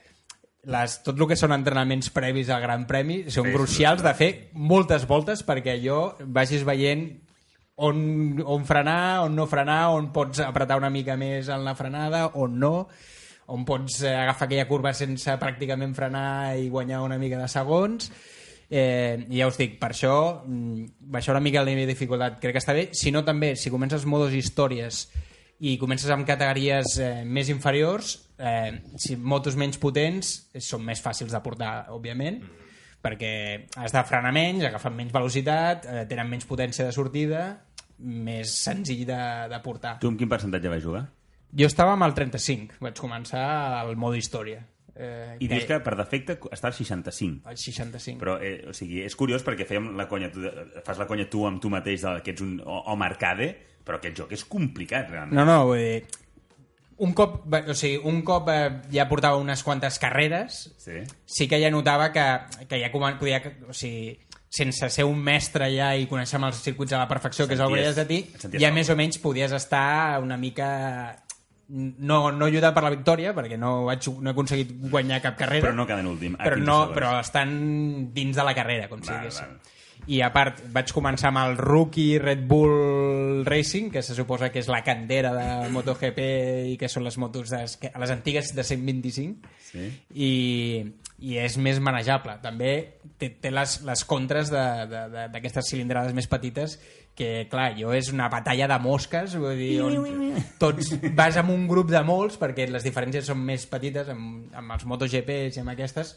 [0.67, 4.31] les, tot el que són entrenaments previs al Gran Premi són Sí, crucials de fer
[4.59, 7.07] moltes voltes perquè allò vagis veient
[7.79, 12.25] on, on frenar, on no frenar, on pots apretar una mica més en la frenada,
[12.35, 12.89] on no,
[13.55, 18.11] on pots agafar aquella curva sense pràcticament frenar i guanyar una mica de segons.
[18.69, 22.53] Eh, ja us dic, per això mm, baixar una mica el nivell de dificultat crec
[22.53, 25.07] que està bé, si no també, si comences modos històries
[25.65, 31.01] i comences amb categories eh, més inferiors, eh, si motos menys potents eh, són més
[31.03, 32.43] fàcils de portar, òbviament,
[33.03, 33.33] perquè
[33.81, 37.49] has de frenar menys, agafen menys velocitat, eh, tenen menys potència de sortida,
[37.99, 39.97] més senzill de, de portar.
[40.03, 41.07] Tu amb quin percentatge vas jugar?
[41.59, 43.47] Jo estava amb el 35, vaig començar
[43.81, 44.61] al modo història.
[44.99, 47.49] Eh, I dius que per defecte està al 65.
[47.49, 48.19] El 65.
[48.19, 50.43] Però, eh, o sigui, és curiós perquè fèiem la conya, tu,
[50.85, 53.53] fas la conya tu amb tu mateix de que ets un ho- home arcade,
[53.87, 55.39] però aquest joc és complicat, realment.
[55.39, 56.03] No, no, vull dir...
[56.99, 60.99] Un cop, o sigui, un cop eh, ja portava unes quantes carreres, Sí.
[61.31, 62.25] sí que ja notava que,
[62.67, 63.39] que ja podia...
[63.69, 64.17] O sigui,
[64.51, 67.69] sense ser un mestre ja i conèixer els circuits a la perfecció, que és el
[67.71, 71.15] que Senties- de ti, senties ja més o menys podies estar una mica...
[71.69, 75.67] No, no lluitant per la victòria, perquè no, vaig, no he aconseguit guanyar cap carrera.
[75.67, 77.51] Però no quedant últim, Però, 15 no, però estan
[78.15, 79.59] dins de la carrera, com si Val, diguéssim.
[80.09, 84.63] I a part, vaig començar amb el rookie Red Bull Racing, que se suposa que
[84.63, 86.23] és la candera de MotoGP
[86.73, 89.85] i que són les motos de, que- les antigues de 125 Sí.
[90.17, 90.31] i,
[91.29, 92.39] i és més manejable.
[92.41, 92.71] També
[93.21, 96.79] té, té les, les contres d'aquestes cilindrades més petites
[97.19, 101.67] que, clar, jo és una batalla de mosques, vull dir, on tots vas amb un
[101.69, 105.75] grup de molts, perquè les diferències són més petites amb, amb els MotoGPs i amb
[105.75, 106.15] aquestes,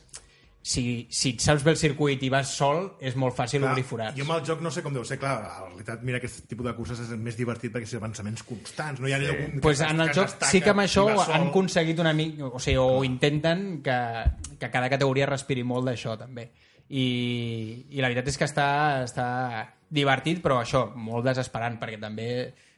[0.61, 4.17] si, si et saps bé el circuit i vas sol, és molt fàcil obrir forats.
[4.17, 6.67] Jo amb el joc no sé com deu ser, clar, en realitat, mira, aquest tipus
[6.69, 9.31] de curses és més divertit perquè són avançaments constants, no hi ha sí.
[9.33, 9.61] algun...
[9.65, 13.01] pues en el joc sí que amb això han aconseguit una mica, o sigui, o
[13.07, 13.99] intenten que,
[14.61, 16.51] que cada categoria respiri molt d'això també.
[16.91, 17.05] I,
[17.95, 18.69] I la veritat és que està,
[19.07, 19.27] està
[19.89, 22.31] divertit, però això, molt desesperant, perquè també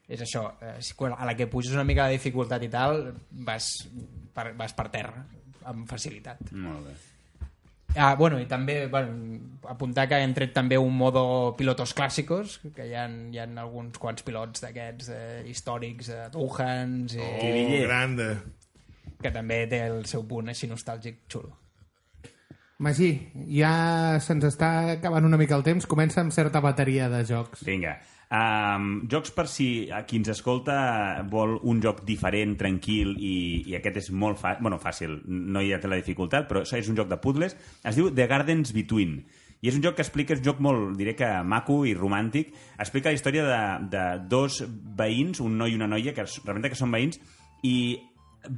[0.08, 0.78] és això, eh,
[1.10, 3.10] a la que puges una mica de dificultat i tal,
[3.44, 3.74] vas
[4.36, 5.26] per, vas per terra
[5.72, 6.52] amb facilitat.
[6.52, 7.02] Molt bé.
[7.96, 9.40] Ah, bueno, i també bueno,
[9.70, 14.00] apuntar que hem tret també un modo pilotos clàssicos, que hi ha, hi ha alguns
[14.02, 18.30] quants pilots d'aquests eh, històrics, eh, Duhans, eh, Oh, grande.
[19.22, 21.54] que també té el seu punt així nostàlgic xulo.
[22.84, 23.14] Magí,
[23.56, 25.86] ja se'ns està acabant una mica el temps.
[25.88, 27.62] Comença amb certa bateria de jocs.
[27.64, 27.94] Vinga.
[28.34, 30.76] Um, jocs per si a qui ens escolta
[31.30, 33.36] vol un joc diferent, tranquil i,
[33.70, 36.98] i aquest és molt fa bueno, fàcil, no hi ha la dificultat però és un
[36.98, 37.54] joc de puzzles,
[37.86, 39.20] es diu The Gardens Between
[39.64, 42.50] i és un joc que explica, és un joc molt, diré que maco i romàntic,
[42.84, 43.62] explica la història de,
[43.94, 44.02] de
[44.34, 44.64] dos
[44.98, 47.22] veïns, un noi i una noia, que representa que són veïns,
[47.64, 47.78] i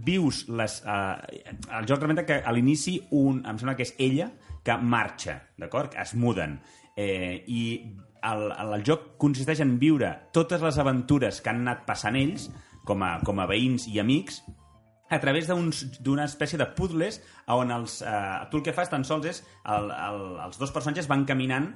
[0.08, 0.80] vius les...
[0.82, 1.44] Eh,
[1.78, 4.32] el joc representa que a l'inici un, em sembla que és ella,
[4.66, 5.94] que marxa, d'acord?
[6.02, 6.58] Es muden.
[6.98, 7.62] Eh, I
[8.32, 12.50] el, el joc consisteix en viure totes les aventures que han anat passant ells,
[12.86, 14.44] com a, com a veïns i amics,
[15.06, 17.20] a través d'una espècie de puzzles
[17.54, 21.06] on els, eh, tu el que fas tan sols és el, el, els dos personatges
[21.06, 21.68] van caminant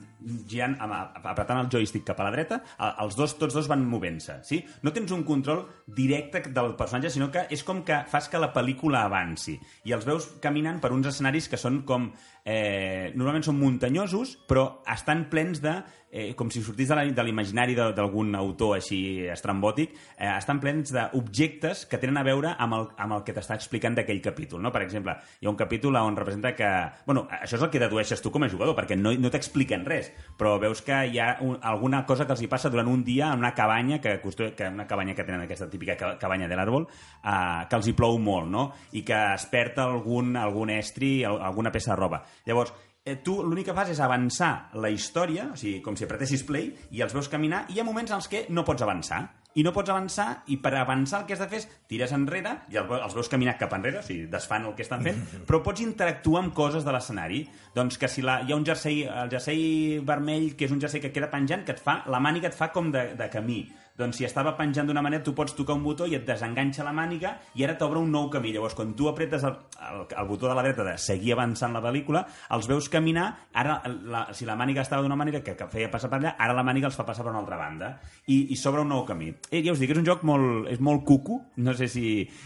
[0.50, 4.40] girant, apretant el joystick cap a la dreta el- els dos, tots dos van movent-se
[4.50, 4.64] sí?
[4.82, 8.50] no tens un control directe del personatge sinó que és com que fas que la
[8.56, 12.10] pel·lícula avanci i els veus caminant per uns escenaris que són com
[12.46, 15.78] eh, normalment són muntanyosos però estan plens de
[16.12, 21.98] eh, com si sortís de l'imaginari d'algun autor així estrambòtic, eh, estan plens d'objectes que
[22.02, 24.62] tenen a veure amb el, amb el que t'està explicant d'aquell capítol.
[24.62, 24.72] No?
[24.72, 26.70] Per exemple, hi ha un capítol on representa que...
[27.06, 30.12] Bueno, això és el que dedueixes tu com a jugador, perquè no, no t'expliquen res,
[30.38, 33.32] però veus que hi ha un, alguna cosa que els hi passa durant un dia
[33.34, 36.88] en una cabanya, que, que una cabanya que tenen aquesta típica ca- cabanya de l'àrbol,
[37.24, 38.70] eh, que els hi plou molt, no?
[38.98, 42.24] I que es perd algun, algun estri, al- alguna peça de roba.
[42.46, 42.74] Llavors,
[43.10, 46.72] eh, tu l'únic que fas és avançar la història, o sigui, com si apretessis play,
[46.92, 49.26] i els veus caminar, i hi ha moments en els que no pots avançar.
[49.58, 52.52] I no pots avançar, i per avançar el que has de fer és tires enrere,
[52.70, 55.18] i el- els veus caminar cap enrere, o sigui, desfan el que estan fent,
[55.50, 57.42] però pots interactuar amb coses de l'escenari.
[57.76, 61.02] Doncs que si la, hi ha un jersei, el jersei vermell, que és un jersei
[61.02, 63.64] que queda penjant, que et fa, la màniga et fa com de, de camí.
[64.00, 66.94] Doncs si estava penjant d'una manera, tu pots tocar un botó i et desenganxa la
[66.96, 68.54] màniga i ara t'obre un nou camí.
[68.56, 69.58] Llavors, quan tu apretes el,
[69.90, 72.24] el, el botó de la dreta de seguir avançant la pel·lícula,
[72.56, 73.28] els veus caminar,
[73.60, 76.56] ara, la, si la màniga estava d'una manera que, que feia passar per allà, ara
[76.56, 77.92] la màniga els fa passar per una altra banda
[78.28, 79.34] i, i s'obre un nou camí.
[79.52, 82.06] I ja us dic, és un joc molt, és molt cucu, no sé si...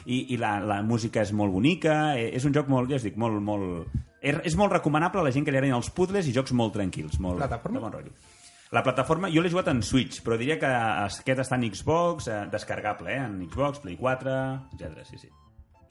[0.09, 3.05] I, i la, la música és molt bonica, eh, és un joc molt, ja us
[3.05, 3.37] dic, molt...
[3.45, 3.93] molt
[4.23, 6.73] és, és molt recomanable a la gent que li agradin els puzzles i jocs molt
[6.77, 7.77] tranquils, molt Plataforma?
[7.77, 8.32] de bon rotllo.
[8.73, 12.41] La plataforma, jo l'he jugat en Switch, però diria que aquest està en Xbox, eh,
[12.49, 13.21] descarregable, eh?
[13.21, 14.37] en Xbox, Play 4,
[14.73, 15.03] etc.
[15.05, 15.29] Sí, sí.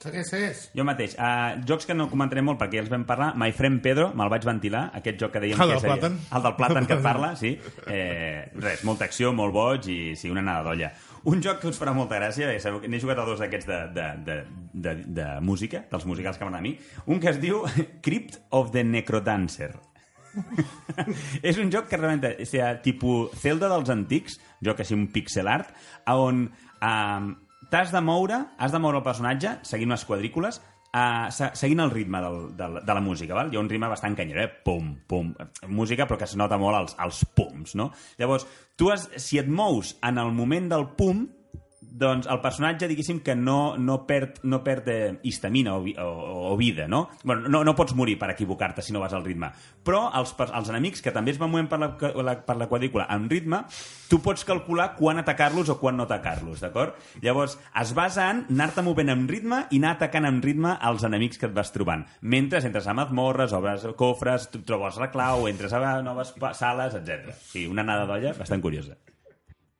[0.03, 0.65] Segueixes.
[0.75, 1.13] Jo mateix.
[1.15, 3.29] Uh, jocs que no comentaré molt perquè ja els vam parlar.
[3.39, 6.17] My Friend Pedro, me'l vaig ventilar, aquest joc que dèiem El que del plàtan?
[6.35, 7.53] El del plàtan que et parla, sí.
[7.87, 10.91] Eh, res, molta acció, molt boig i sí, una nada d'olla.
[11.31, 13.69] Un joc que us farà molta gràcia, ja sabeu que n'he jugat a dos d'aquests
[13.69, 14.37] de, de, de,
[14.73, 16.75] de, de música, dels musicals que m'agraden a mi,
[17.07, 17.63] un que es diu
[18.03, 19.71] Crypt of the Necrodancer.
[21.49, 25.49] és un joc que realment o sigui, tipus Zelda dels antics, joc així un pixel
[25.51, 25.73] art,
[26.11, 27.33] on um,
[27.71, 30.59] t'has de moure, has de moure el personatge seguint unes quadrícules,
[30.93, 33.51] uh, seguint el ritme del, del, de la música, val?
[33.53, 34.49] Hi ha un ritme bastant canyero, eh?
[34.65, 35.33] Pum, pum.
[35.69, 37.91] Música, però que es nota molt els, els pums, no?
[38.21, 38.47] Llavors,
[38.79, 41.25] tu has, si et mous en el moment del pum,
[41.93, 46.57] doncs el personatge, diguéssim, que no, no perd, no perd eh, histamina o, o, o
[46.57, 47.05] vida, no?
[47.23, 49.51] Bueno, no, no pots morir per equivocar-te si no vas al ritme.
[49.85, 51.91] Però els, els enemics, que també es van movent per la,
[52.25, 53.61] la, per la quadrícula amb ritme,
[54.09, 56.97] tu pots calcular quan atacar-los o quan no atacar-los, d'acord?
[57.21, 61.39] Llavors, es basa en anar-te movent amb ritme i anar atacant amb ritme als enemics
[61.41, 62.07] que et vas trobant.
[62.21, 67.35] Mentre entres a mazmorres, obres cofres, trobes la clau, entres a noves sales, etc.
[67.37, 68.97] Sí, una nada d'olla bastant curiosa.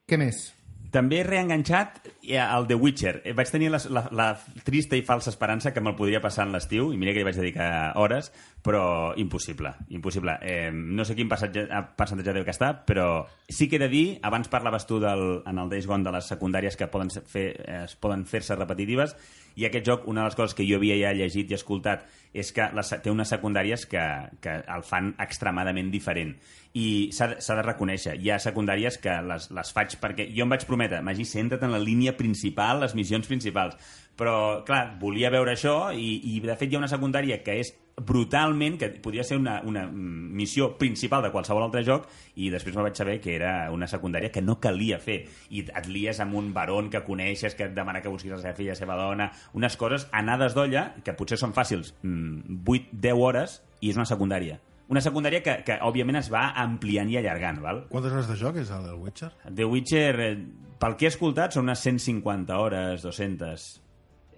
[0.09, 0.51] Què més?
[0.93, 3.21] També he reenganxat el The Witcher.
[3.25, 4.27] Eh, Vaig tenir la, la, la
[4.63, 7.35] trista i falsa esperança que me'l podria passar en l'estiu, i mira que hi vaig
[7.35, 7.67] dedicar
[7.99, 8.31] hores,
[8.63, 10.37] però impossible, impossible.
[10.41, 13.91] Eh, no sé quin percentatge, eh, percentatge deu que està, però sí que he de
[13.91, 17.49] dir, abans parlaves tu del, en el Days Gone de les secundàries que poden fer,
[17.67, 19.17] eh, es poden fer-se repetitives,
[19.55, 22.49] i aquest joc, una de les coses que jo havia ja llegit i escoltat és
[22.55, 24.01] que les, té unes secundàries que,
[24.41, 26.31] que el fan extremadament diferent
[26.73, 30.65] i s'ha de- reconèixer hi ha secundàries que les, les faig perquè jo em vaig
[30.65, 33.77] prometre, Magí, centra't en la línia principal les missions principals.
[34.17, 37.73] Però, clar, volia veure això i, i de fet hi ha una secundària que és
[37.97, 42.07] brutalment, que podria ser una, una mm, missió principal de qualsevol altre joc
[42.41, 45.19] i després me vaig saber que era una secundària que no calia fer.
[45.53, 48.57] I et lies amb un baron que coneixes que et demana que busquis la seva
[48.57, 53.59] filla, la seva dona unes coses anades d'olla que potser són fàcils mm, 8-10 hores
[53.81, 54.59] i és una secundària
[54.93, 57.83] una secundària que, que òbviament es va ampliant i allargant val?
[57.91, 59.31] Quantes hores de joc és el del Witcher?
[59.49, 60.33] The Witcher, eh,
[60.79, 63.69] pel que he escoltat, són unes 150 hores, 200.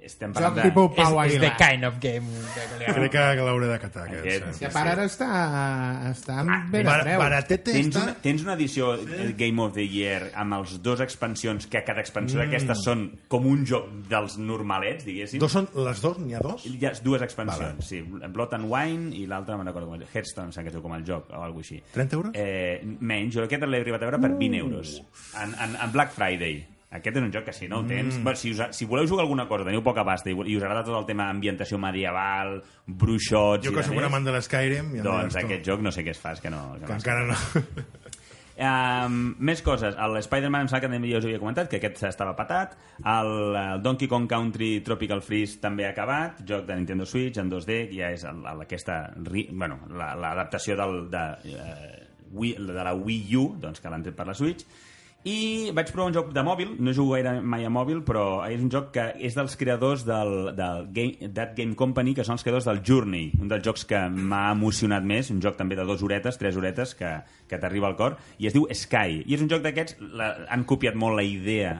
[0.06, 0.66] Estem parlant de...
[0.70, 2.94] tipus És, Pau és the kind of game que.
[2.96, 4.06] Crec que l'hauré de catar.
[4.10, 5.30] Aquest, Aquest, Que a part ara està,
[6.12, 8.04] està Ah, ben a Bar baratete Tens està...
[8.06, 12.04] una, tens una edició eh, Game of the Year amb els dos expansions que cada
[12.06, 15.42] expansió d'aquestes són com un joc dels normalets, diguéssim.
[15.42, 16.20] Dos són, les dos?
[16.22, 16.66] N'hi ha dos?
[16.70, 17.90] Hi ha dues expansions, Vale.
[17.90, 18.02] sí.
[18.06, 21.30] Blood and Wine i l'altra, me'n recordo com sembla que es diu com el joc,
[21.32, 21.82] o alguna així.
[21.94, 22.32] 30 euros?
[22.36, 24.96] Eh, menys, jo aquest l'he arribat a veure per 20 euros.
[25.42, 26.64] En, en, en Black Friday.
[26.96, 28.20] Aquest és un joc que si no el tens...
[28.20, 28.36] Mm.
[28.40, 30.96] Si, us, si voleu jugar alguna cosa, teniu poca pasta i, i us agrada tot
[31.00, 34.94] el tema ambientació medieval, bruixots Jo que sóc un amant de l'Skyrim...
[35.00, 36.78] Ja doncs aquest joc no sé què es fa, que no...
[36.80, 37.36] Que Que no encara no...
[38.56, 39.98] Um, més coses.
[40.00, 42.78] El Spider-Man em sembla que també ja us havia comentat, que aquest estava patat.
[43.04, 47.52] El, el Donkey Kong Country Tropical Freeze també ha acabat, joc de Nintendo Switch en
[47.52, 52.94] 2D, ja és el, el, aquesta bueno, la- l'adaptació del, de, uh, Wii, de la
[52.96, 54.64] Wii U, doncs, que l'han tret per la Switch.
[55.26, 58.60] I vaig provar un joc de mòbil, no jugo gaire mai a mòbil, però és
[58.62, 62.44] un joc que és dels creadors del, del Game, That Game Company, que són els
[62.46, 66.04] creadors del Journey, un dels jocs que m'ha emocionat més, un joc també de dues
[66.06, 67.10] horetes, tres horetes, que,
[67.50, 69.24] que t'arriba al cor, i es diu Sky.
[69.26, 69.98] I és un joc d'aquests,
[70.46, 71.74] han copiat molt la idea,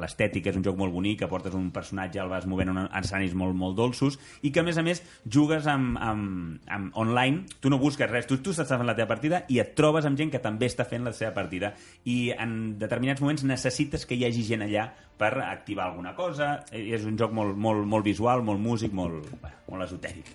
[0.00, 3.36] l'estètica, és un joc molt bonic, que portes un personatge, el vas movent en escenaris
[3.36, 7.68] molt, molt dolços, i que a més a més jugues amb, amb, amb online, tu
[7.68, 10.32] no busques res, tu, tu estàs fent la teva partida i et trobes amb gent
[10.32, 11.74] que també està fent la seva partida,
[12.08, 12.56] i en
[12.86, 17.18] determinats moments necessites que hi hagi gent allà per activar alguna cosa, i és un
[17.18, 19.28] joc molt, molt, molt visual, molt músic, molt,
[19.68, 20.32] molt esotèric.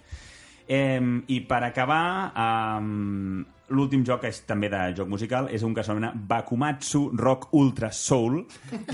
[0.71, 5.83] Eh, I per acabar, eh, l'últim joc és també de joc musical és un que
[5.83, 8.41] s'anomena Bakumatsu Rock Ultra Soul,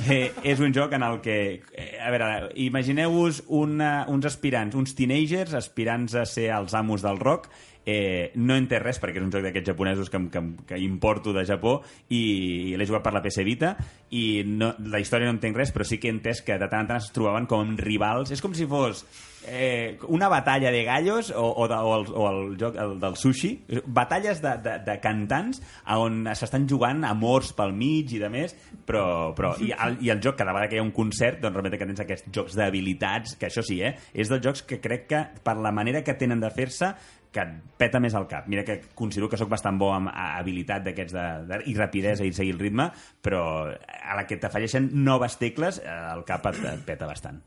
[0.06, 0.20] que
[0.52, 1.38] és un joc en el que,
[1.74, 7.50] eh, a veure, imagineu-vos uns aspirants, uns teenagers aspirants a ser els amos del rock,
[7.88, 11.32] eh, no en té res perquè és un joc d'aquests japonesos que, que, que importo
[11.34, 11.80] de Japó
[12.12, 13.74] i l'he jugat per la PS Vita
[14.12, 16.84] i no, la història no entenc res però sí que he entès que de tant
[16.84, 18.36] en tant es trobaven com rivals.
[18.36, 19.06] És com si fos
[19.48, 23.16] eh, una batalla de gallos o, o, de, o, el, o el joc el, del
[23.16, 23.54] sushi.
[23.86, 25.62] Batalles de, de, de cantants
[25.98, 28.56] on s'estan jugant amors pel mig i de més
[28.88, 31.56] però, però i, el, i el joc cada vegada que hi ha un concert doncs
[31.56, 35.08] realment que tens aquests jocs d'habilitats que això sí, eh, és dels jocs que crec
[35.10, 36.94] que per la manera que tenen de fer-se
[37.34, 38.48] que et peta més el cap.
[38.52, 42.34] Mira que considero que sóc bastant bo amb habilitat d'aquests de, de, i rapidesa i
[42.34, 42.90] seguir el ritme,
[43.24, 47.40] però a la que t'afegeixen noves tecles, eh, el cap et, et peta bastant.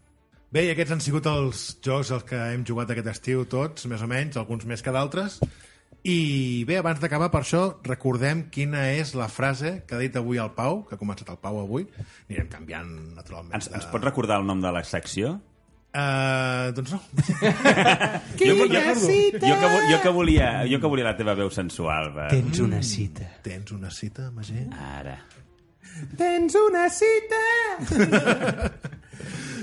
[0.51, 4.03] Bé, i aquests han sigut els jocs els que hem jugat aquest estiu tots, més
[4.03, 5.39] o menys, alguns més que d'altres.
[6.01, 10.41] I bé, abans d'acabar, per això, recordem quina és la frase que ha dit avui
[10.41, 11.85] el Pau, que ha començat el Pau avui.
[12.31, 13.53] Anirem canviant, naturalment.
[13.59, 15.37] Ens, ens pots recordar el nom de la secció?
[15.91, 17.01] Uh, doncs no.
[18.41, 19.49] Jo, jo, jo, jo, que,
[19.91, 22.13] jo, que volia, jo que volia la teva veu sensual.
[22.15, 22.29] Va.
[22.31, 23.27] Tens una cita.
[23.43, 24.63] Tens una cita, Magí?
[24.71, 25.19] Ara.
[26.17, 27.45] Tens una cita!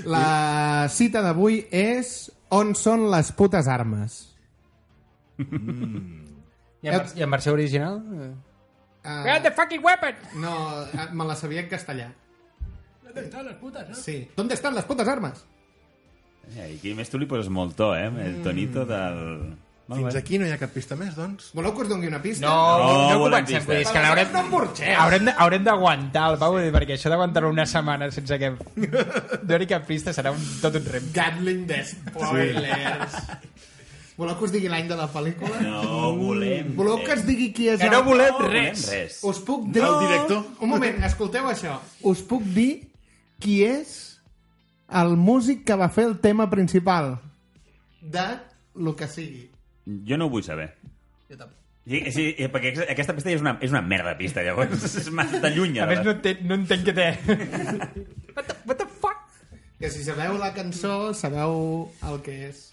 [0.08, 4.14] La cita d'avui és On són les putes armes?
[5.38, 7.98] I en, i en versió original?
[9.02, 10.14] Uh, Get the fucking weapon!
[10.40, 10.54] no,
[10.86, 12.12] eh, me la sabia en castellà.
[13.02, 14.02] ¿Dónde están las putas armas?
[14.02, 14.30] Sí.
[14.36, 15.44] ¿Dónde están las putas armas?
[16.56, 18.08] Eh, I aquí més tu li poses molt to, eh?
[18.24, 19.18] El tonito del...
[19.88, 20.20] Molt Fins bé.
[20.20, 21.46] aquí no hi ha cap pista més, doncs?
[21.56, 22.44] Voleu que us doni una pista?
[22.44, 23.62] No, No, no, comencem.
[23.64, 24.34] Vull dir, és que l'haurem...
[24.34, 24.60] No.
[25.00, 28.50] Haurem de- haurem d'aguantar el Pau, dir, perquè això d'aguantar una setmana sense que
[29.48, 31.06] doni cap pista serà un, tot un rem.
[31.16, 33.16] Gatling de spoilers.
[34.18, 35.60] Voleu que us digui l'any de la pel·lícula?
[35.62, 36.72] No volem...
[36.76, 37.92] Voleu que us digui qui és Que el...
[37.94, 38.84] no volem No res.
[38.90, 39.20] res.
[39.24, 39.84] Us puc dir...
[39.86, 40.42] El director.
[40.60, 41.78] Un moment, escolteu això.
[42.02, 42.70] Us puc dir
[43.40, 43.94] qui és
[44.88, 47.18] el músic que va fer el tema principal
[48.00, 48.26] de
[48.74, 49.50] lo que sigui.
[50.06, 50.74] Jo no ho vull saber.
[51.28, 51.56] Jo tampoc.
[51.88, 54.82] Sí, sí, eh, perquè aquesta- pista ja és una, és una merda de pista, llavors.
[55.00, 55.78] És massa lluny.
[55.80, 57.06] A més, no, entenc, no entenc què té.
[58.36, 59.16] What the, what the fuck?
[59.80, 62.64] Que si sabeu la cançó, sabeu el que és.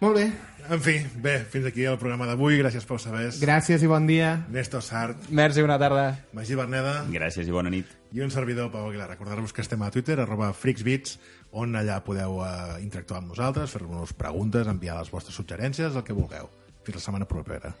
[0.00, 0.26] Molt bé.
[0.70, 2.58] En fi, bé, fins aquí el programa d'avui.
[2.60, 3.40] Gràcies, Pau Sabés.
[3.42, 4.44] Gràcies i bon dia.
[4.52, 6.04] Néstor Sart, Merci, una tarda.
[6.36, 7.97] Magí Berneda Gràcies i bona nit.
[8.12, 9.10] I un servidor, Pau Aguilar.
[9.10, 11.18] Recordar-vos que estem a Twitter, arroba freaksbits,
[11.52, 16.16] on allà podeu uh, interactuar amb nosaltres, fer-nos preguntes, enviar les vostres suggerències, el que
[16.16, 16.48] vulgueu.
[16.86, 17.74] Fins la setmana propera.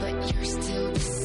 [0.00, 1.19] but you're still the.